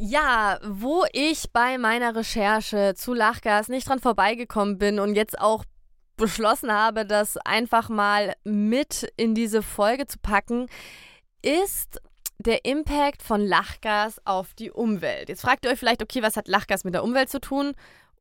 Ja, 0.00 0.60
wo 0.64 1.04
ich 1.12 1.50
bei 1.52 1.76
meiner 1.76 2.14
Recherche 2.14 2.94
zu 2.96 3.14
Lachgas 3.14 3.68
nicht 3.68 3.88
dran 3.88 3.98
vorbeigekommen 3.98 4.78
bin 4.78 5.00
und 5.00 5.16
jetzt 5.16 5.38
auch 5.40 5.64
beschlossen 6.18 6.70
habe, 6.70 7.06
das 7.06 7.38
einfach 7.38 7.88
mal 7.88 8.34
mit 8.44 9.10
in 9.16 9.34
diese 9.34 9.62
Folge 9.62 10.06
zu 10.06 10.18
packen, 10.18 10.66
ist 11.42 12.00
der 12.38 12.64
Impact 12.64 13.22
von 13.22 13.40
Lachgas 13.40 14.20
auf 14.24 14.54
die 14.54 14.70
Umwelt. 14.70 15.28
Jetzt 15.28 15.40
fragt 15.40 15.64
ihr 15.64 15.70
euch 15.70 15.78
vielleicht, 15.78 16.02
okay, 16.02 16.22
was 16.22 16.36
hat 16.36 16.46
Lachgas 16.46 16.84
mit 16.84 16.94
der 16.94 17.02
Umwelt 17.02 17.30
zu 17.30 17.40
tun? 17.40 17.72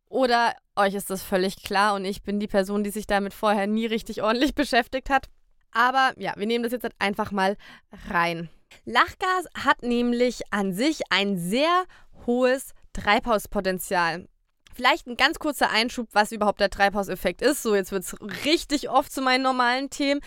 Oder 0.09 0.55
euch 0.75 0.93
ist 0.93 1.09
das 1.09 1.21
völlig 1.21 1.63
klar 1.63 1.95
und 1.95 2.05
ich 2.05 2.23
bin 2.23 2.39
die 2.39 2.47
Person, 2.47 2.83
die 2.83 2.89
sich 2.89 3.07
damit 3.07 3.33
vorher 3.33 3.67
nie 3.67 3.85
richtig 3.85 4.23
ordentlich 4.23 4.55
beschäftigt 4.55 5.09
hat. 5.09 5.27
Aber 5.71 6.13
ja, 6.17 6.33
wir 6.37 6.47
nehmen 6.47 6.63
das 6.63 6.71
jetzt 6.71 6.87
einfach 6.99 7.31
mal 7.31 7.57
rein. 8.09 8.49
Lachgas 8.85 9.45
hat 9.53 9.83
nämlich 9.83 10.41
an 10.51 10.73
sich 10.73 11.01
ein 11.09 11.37
sehr 11.37 11.83
hohes 12.25 12.73
Treibhauspotenzial. 12.93 14.27
Vielleicht 14.77 15.07
ein 15.07 15.17
ganz 15.17 15.39
kurzer 15.39 15.71
Einschub, 15.71 16.07
was 16.11 16.31
überhaupt 16.31 16.59
der 16.59 16.69
Treibhauseffekt 16.69 17.41
ist. 17.41 17.63
So, 17.63 17.73
jetzt 17.73 17.91
wird 17.91 18.03
es 18.03 18.15
richtig 18.45 18.91
oft 18.91 19.11
zu 19.11 19.23
meinen 19.23 19.41
normalen 19.41 19.89
Themen. 19.89 20.21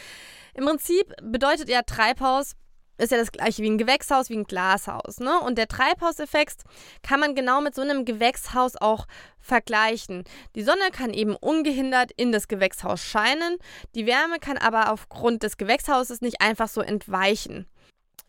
Im 0.54 0.64
Prinzip 0.64 1.14
bedeutet 1.22 1.68
ja 1.68 1.82
Treibhaus, 1.82 2.56
ist 2.98 3.12
ja 3.12 3.18
das 3.18 3.30
gleiche 3.30 3.62
wie 3.62 3.70
ein 3.70 3.78
Gewächshaus, 3.78 4.28
wie 4.28 4.36
ein 4.36 4.48
Glashaus. 4.48 5.20
Ne? 5.20 5.38
Und 5.38 5.56
der 5.56 5.68
Treibhauseffekt 5.68 6.64
kann 7.04 7.20
man 7.20 7.36
genau 7.36 7.60
mit 7.60 7.76
so 7.76 7.82
einem 7.82 8.04
Gewächshaus 8.04 8.74
auch 8.74 9.06
vergleichen. 9.38 10.24
Die 10.56 10.64
Sonne 10.64 10.90
kann 10.90 11.14
eben 11.14 11.36
ungehindert 11.36 12.10
in 12.16 12.32
das 12.32 12.48
Gewächshaus 12.48 13.00
scheinen, 13.00 13.56
die 13.94 14.06
Wärme 14.06 14.40
kann 14.40 14.58
aber 14.58 14.90
aufgrund 14.90 15.44
des 15.44 15.58
Gewächshauses 15.58 16.22
nicht 16.22 16.40
einfach 16.40 16.68
so 16.68 16.80
entweichen. 16.80 17.68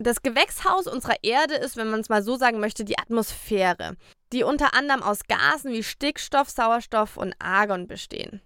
Das 0.03 0.23
Gewächshaus 0.23 0.87
unserer 0.87 1.17
Erde 1.21 1.53
ist, 1.53 1.77
wenn 1.77 1.91
man 1.91 1.99
es 1.99 2.09
mal 2.09 2.23
so 2.23 2.35
sagen 2.35 2.59
möchte, 2.59 2.83
die 2.83 2.97
Atmosphäre, 2.97 3.97
die 4.33 4.43
unter 4.43 4.73
anderem 4.73 5.03
aus 5.03 5.19
Gasen 5.27 5.71
wie 5.71 5.83
Stickstoff, 5.83 6.49
Sauerstoff 6.49 7.17
und 7.17 7.35
Argon 7.37 7.85
bestehen. 7.85 8.41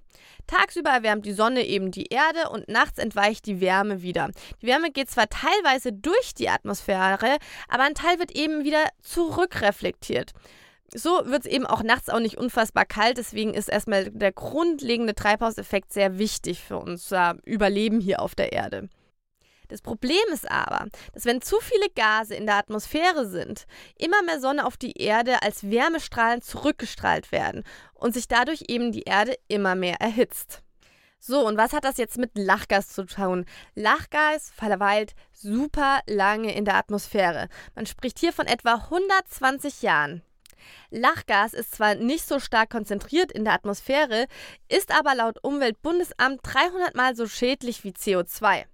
Tagsüber 0.48 0.90
erwärmt 0.90 1.26
die 1.26 1.32
Sonne 1.32 1.66
eben 1.66 1.92
die 1.92 2.08
Erde 2.08 2.50
und 2.50 2.68
nachts 2.68 3.00
entweicht 3.00 3.46
die 3.46 3.62
Wärme 3.62 4.02
wieder. 4.02 4.32
Die 4.62 4.68
Wärme 4.68 4.92
geht 4.92 5.10
zwar 5.10 5.30
teilweise 5.30 5.94
durch 5.94 6.34
die 6.34 6.50
Atmosphäre, 6.50 7.38
aber 7.70 7.84
ein 7.84 7.96
Teil 7.96 8.20
wird 8.20 8.36
eben 8.36 8.66
wieder 8.66 8.84
zurückreflektiert. 9.02 10.34
So 10.94 11.22
wird 11.26 11.46
es 11.46 11.52
eben 11.52 11.66
auch 11.66 11.84
nachts 11.84 12.10
auch 12.10 12.20
nicht 12.20 12.38
unfassbar 12.38 12.86
kalt, 12.86 13.18
deswegen 13.18 13.54
ist 13.54 13.70
erstmal 13.70 14.12
der 14.12 14.34
grundlegende 14.34 15.16
Treibhauseffekt 15.16 15.94
sehr 15.94 16.20
wichtig 16.20 16.62
für 16.62 16.78
unser 16.78 17.38
Überleben 17.46 18.02
hier 18.02 18.22
auf 18.22 18.36
der 18.36 18.52
Erde. 18.52 18.90
Das 19.68 19.82
Problem 19.82 20.18
ist 20.32 20.50
aber, 20.50 20.88
dass 21.14 21.26
wenn 21.26 21.42
zu 21.42 21.60
viele 21.60 21.90
Gase 21.96 22.36
in 22.36 22.46
der 22.46 22.56
Atmosphäre 22.56 23.28
sind, 23.28 23.66
immer 23.98 24.22
mehr 24.24 24.40
Sonne 24.40 24.66
auf 24.66 24.78
die 24.78 24.94
Erde 24.94 25.42
als 25.42 25.70
Wärmestrahlen 25.70 26.42
zurückgestrahlt 26.42 27.32
werden 27.32 27.64
und 27.94 28.14
sich 28.14 28.28
dadurch 28.28 28.66
eben 28.68 28.92
die 28.92 29.04
Erde 29.04 29.36
immer 29.48 29.76
mehr 29.76 30.00
erhitzt. 30.02 30.62
So, 31.20 31.48
und 31.48 31.58
was 31.58 31.74
hat 31.74 31.86
das 31.86 31.98
jetzt 31.98 32.20
mit 32.20 32.38
Lachgas 32.38 32.90
zu 32.90 33.04
tun? 33.06 33.46
Lachgas 33.74 34.52
verweilt 34.52 35.16
super 35.32 36.02
lange 36.06 36.54
in 36.54 36.66
der 36.66 36.76
Atmosphäre. 36.76 37.50
Man 37.74 37.88
spricht 37.88 38.20
hier 38.20 38.32
von 38.32 38.46
etwa 38.46 38.76
120 38.76 39.82
Jahren. 39.82 40.22
Lachgas 40.92 41.54
ist 41.54 41.74
zwar 41.76 41.96
nicht 41.96 42.28
so 42.28 42.40
stark 42.40 42.70
konzentriert 42.70 43.32
in 43.32 43.44
der 43.44 43.54
Atmosphäre, 43.54 44.28
ist 44.70 44.96
aber 44.96 45.16
laut 45.16 45.44
Umweltbundesamt 45.44 46.42
300 46.44 46.96
mal 46.96 47.16
so 47.16 47.28
schädlich 47.28 47.84
wie 47.84 47.92
CO2. 47.92 48.66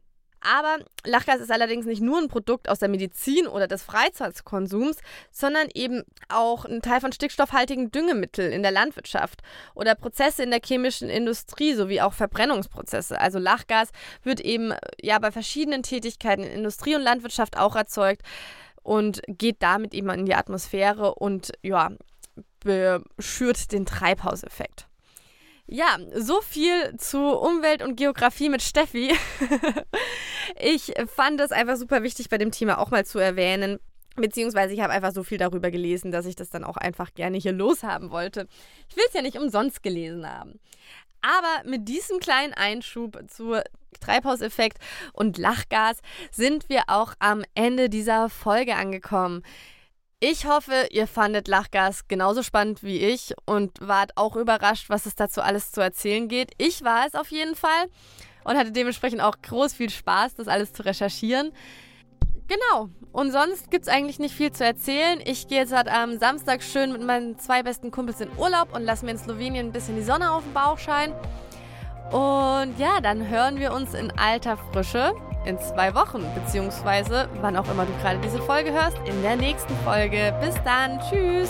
Aber 0.42 0.84
Lachgas 1.06 1.40
ist 1.40 1.52
allerdings 1.52 1.86
nicht 1.86 2.02
nur 2.02 2.18
ein 2.18 2.28
Produkt 2.28 2.68
aus 2.68 2.80
der 2.80 2.90
Medizin 2.90 3.48
oder 3.48 3.68
des 3.68 3.84
Freizeitkonsums, 3.84 4.98
sondern 5.32 5.68
eben 5.74 6.04
auch 6.30 6.66
ein 6.66 6.82
Teil 6.82 7.00
von 7.00 7.12
stickstoffhaltigen 7.12 7.92
Düngemitteln 7.92 8.52
in 8.52 8.64
der 8.64 8.72
Landwirtschaft 8.72 9.42
oder 9.76 9.96
Prozesse 9.96 10.44
in 10.44 10.52
der 10.52 10.62
chemischen 10.64 11.10
Industrie 11.10 11.76
sowie 11.76 12.02
auch 12.02 12.14
Verbrennungsprozesse. 12.14 13.20
Also 13.20 13.38
Lachgas 13.38 13.90
wird 14.24 14.40
eben 14.40 14.74
ja 15.00 15.20
bei 15.20 15.32
verschiedenen 15.32 15.84
Tätigkeiten 15.84 16.44
in 16.44 16.52
Industrie 16.52 16.96
und 16.96 17.02
Landwirtschaft 17.02 17.58
auch 17.58 17.76
erzeugt 17.76 18.24
und 18.84 19.22
geht 19.28 19.58
damit 19.60 19.94
eben 19.94 20.10
in 20.10 20.26
die 20.26 20.36
Atmosphäre 20.36 21.14
und 21.16 21.52
ja, 21.62 21.92
beschürt 22.60 23.72
den 23.72 23.86
Treibhauseffekt. 23.86 24.88
Ja, 25.74 25.98
so 26.14 26.42
viel 26.42 26.98
zu 26.98 27.18
Umwelt 27.18 27.82
und 27.82 27.96
Geografie 27.96 28.50
mit 28.50 28.62
Steffi. 28.62 29.16
ich 30.60 30.92
fand 31.08 31.40
es 31.40 31.54
einfach 31.54 31.78
super 31.78 32.04
wichtig, 32.04 32.28
bei 32.28 32.38
dem 32.38 32.52
Thema 32.52 32.78
auch 32.78 32.92
mal 32.92 33.06
zu 33.06 33.20
erwähnen. 33.20 33.80
Beziehungsweise 34.18 34.74
ich 34.74 34.82
habe 34.82 34.92
einfach 34.92 35.14
so 35.14 35.24
viel 35.24 35.38
darüber 35.38 35.72
gelesen, 35.72 36.12
dass 36.12 36.26
ich 36.26 36.36
das 36.36 36.50
dann 36.50 36.66
auch 36.66 36.76
einfach 36.76 37.14
gerne 37.14 37.38
hier 37.38 37.54
loshaben 37.54 38.12
wollte. 38.12 38.50
Ich 38.90 38.98
will 38.98 39.06
es 39.08 39.14
ja 39.14 39.22
nicht 39.22 39.38
umsonst 39.38 39.82
gelesen 39.82 40.30
haben. 40.30 40.60
Aber 41.22 41.70
mit 41.70 41.88
diesem 41.88 42.20
kleinen 42.20 42.54
Einschub 42.54 43.18
zu 43.30 43.64
Treibhauseffekt 44.02 44.78
und 45.14 45.38
Lachgas 45.38 46.02
sind 46.32 46.68
wir 46.68 46.84
auch 46.88 47.14
am 47.20 47.44
Ende 47.56 47.88
dieser 47.88 48.28
Folge 48.28 48.76
angekommen. 48.76 49.42
Ich 50.24 50.46
hoffe, 50.46 50.88
ihr 50.92 51.08
fandet 51.08 51.48
Lachgas 51.48 52.08
genauso 52.08 52.44
spannend 52.44 52.84
wie 52.84 53.00
ich 53.00 53.34
und 53.48 53.72
wart 53.82 54.12
auch 54.18 54.36
überrascht, 54.36 54.88
was 54.88 55.08
es 55.08 55.16
dazu 55.16 55.42
alles 55.42 55.72
zu 55.72 55.82
erzählen 55.82 56.28
geht. 56.28 56.52
Ich 56.60 56.84
war 56.84 57.08
es 57.08 57.16
auf 57.16 57.32
jeden 57.32 57.56
Fall 57.56 57.88
und 58.44 58.56
hatte 58.56 58.72
dementsprechend 58.72 59.22
auch 59.22 59.42
groß 59.42 59.74
viel 59.74 59.90
Spaß, 59.90 60.36
das 60.36 60.48
alles 60.48 60.74
zu 60.74 60.86
recherchieren. 60.86 61.52
Genau. 62.48 62.90
Und 63.12 63.32
sonst 63.32 63.72
gibt 63.72 63.88
es 63.88 63.92
eigentlich 63.92 64.20
nicht 64.20 64.36
viel 64.36 64.52
zu 64.52 64.64
erzählen. 64.64 65.20
Ich 65.26 65.48
gehe 65.48 65.58
jetzt 65.58 65.74
halt 65.74 65.88
am 65.88 66.20
Samstag 66.20 66.62
schön 66.62 66.92
mit 66.92 67.02
meinen 67.02 67.40
zwei 67.40 67.64
besten 67.64 67.90
Kumpels 67.90 68.22
in 68.22 68.30
Urlaub 68.38 68.76
und 68.76 68.84
lasse 68.84 69.06
mir 69.06 69.12
in 69.14 69.18
Slowenien 69.18 69.70
ein 69.70 69.72
bisschen 69.72 69.96
die 69.96 70.04
Sonne 70.04 70.32
auf 70.32 70.44
den 70.44 70.54
Bauch 70.54 70.78
scheinen. 70.78 71.16
Und 72.12 72.78
ja, 72.78 73.02
dann 73.02 73.28
hören 73.28 73.58
wir 73.58 73.74
uns 73.74 73.96
in 73.96 74.12
alter 74.20 74.58
Frische 74.72 75.16
in 75.46 75.60
zwei 75.60 75.94
Wochen, 75.96 76.24
beziehungsweise 76.36 77.28
wann 77.42 77.58
auch 77.58 77.70
immer 77.70 77.86
du 77.86 77.94
gerade 78.02 78.20
diese 78.20 78.42
Folge 78.42 78.72
hörst, 78.72 78.98
in 79.06 79.22
der 79.22 79.36
nächsten 79.36 79.76
Folge. 79.84 80.34
Bis 80.42 80.56
dann. 80.64 81.00
Tschüss. 81.10 81.50